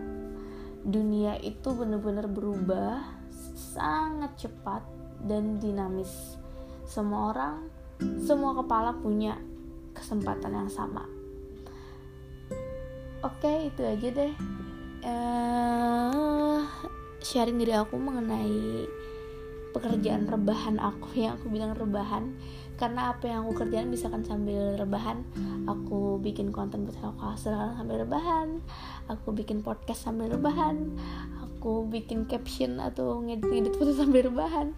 Dunia 0.85 1.41
itu 1.41 1.73
benar-benar 1.73 2.29
berubah 2.29 3.01
sangat 3.57 4.37
cepat 4.37 4.85
dan 5.25 5.57
dinamis. 5.57 6.37
Semua 6.85 7.33
orang 7.33 7.55
semua 8.21 8.53
kepala 8.53 8.93
punya 8.93 9.39
kesempatan 9.95 10.51
yang 10.53 10.69
sama 10.69 11.24
oke 13.25 13.41
okay, 13.41 13.73
itu 13.73 13.81
aja 13.81 14.07
deh. 14.13 14.33
Uh, 15.05 16.61
sharing 17.25 17.57
diri 17.57 17.73
aku 17.73 17.97
mengenai 17.97 18.85
pekerjaan 19.73 20.29
rebahan 20.29 20.77
aku 20.77 21.17
yang 21.17 21.41
aku 21.41 21.49
bilang 21.49 21.73
rebahan. 21.73 22.37
Karena 22.75 23.15
apa 23.15 23.31
yang 23.31 23.47
aku 23.47 23.65
kerjain 23.65 23.87
misalkan 23.87 24.21
sambil 24.27 24.75
rebahan 24.75 25.23
aku 25.65 26.21
bikin 26.21 26.53
konten 26.53 26.85
buat 26.85 26.99
aku 27.01 27.39
sambil 27.39 28.03
rebahan 28.03 28.61
aku 29.09 29.33
bikin 29.33 29.63
podcast 29.63 30.05
sambil 30.05 30.27
rebahan 30.27 30.93
aku 31.41 31.87
bikin 31.89 32.29
caption 32.29 32.77
atau 32.77 33.23
ngedit-ngedit 33.23 33.73
foto 33.79 33.95
sambil 33.95 34.29
rebahan 34.29 34.77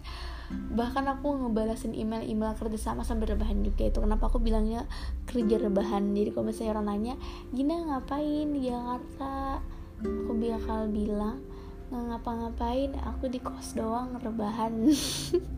bahkan 0.72 1.04
aku 1.08 1.34
ngebalasin 1.36 1.92
email-email 1.92 2.56
kerja 2.56 2.92
sama 2.92 3.04
sambil 3.04 3.36
rebahan 3.36 3.60
juga 3.60 3.88
itu. 3.88 3.98
Kenapa 4.00 4.32
aku 4.32 4.40
bilangnya 4.40 4.88
kerja 5.28 5.60
rebahan? 5.60 6.12
Jadi 6.16 6.30
kalau 6.32 6.46
misalnya 6.48 6.72
orang 6.78 6.86
nanya 6.88 7.14
Gina 7.52 7.76
ngapain 7.76 8.48
di 8.52 8.60
Jakarta? 8.68 9.60
Aku 9.98 10.32
bakal 10.38 10.88
bilang 10.88 11.42
nggak 11.88 12.04
ngapa-ngapain 12.04 12.92
aku 13.00 13.32
di 13.32 13.40
kos 13.40 13.74
doang 13.74 14.16
rebahan. 14.20 14.92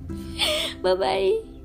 Bye 0.83 0.96
bye 0.96 1.60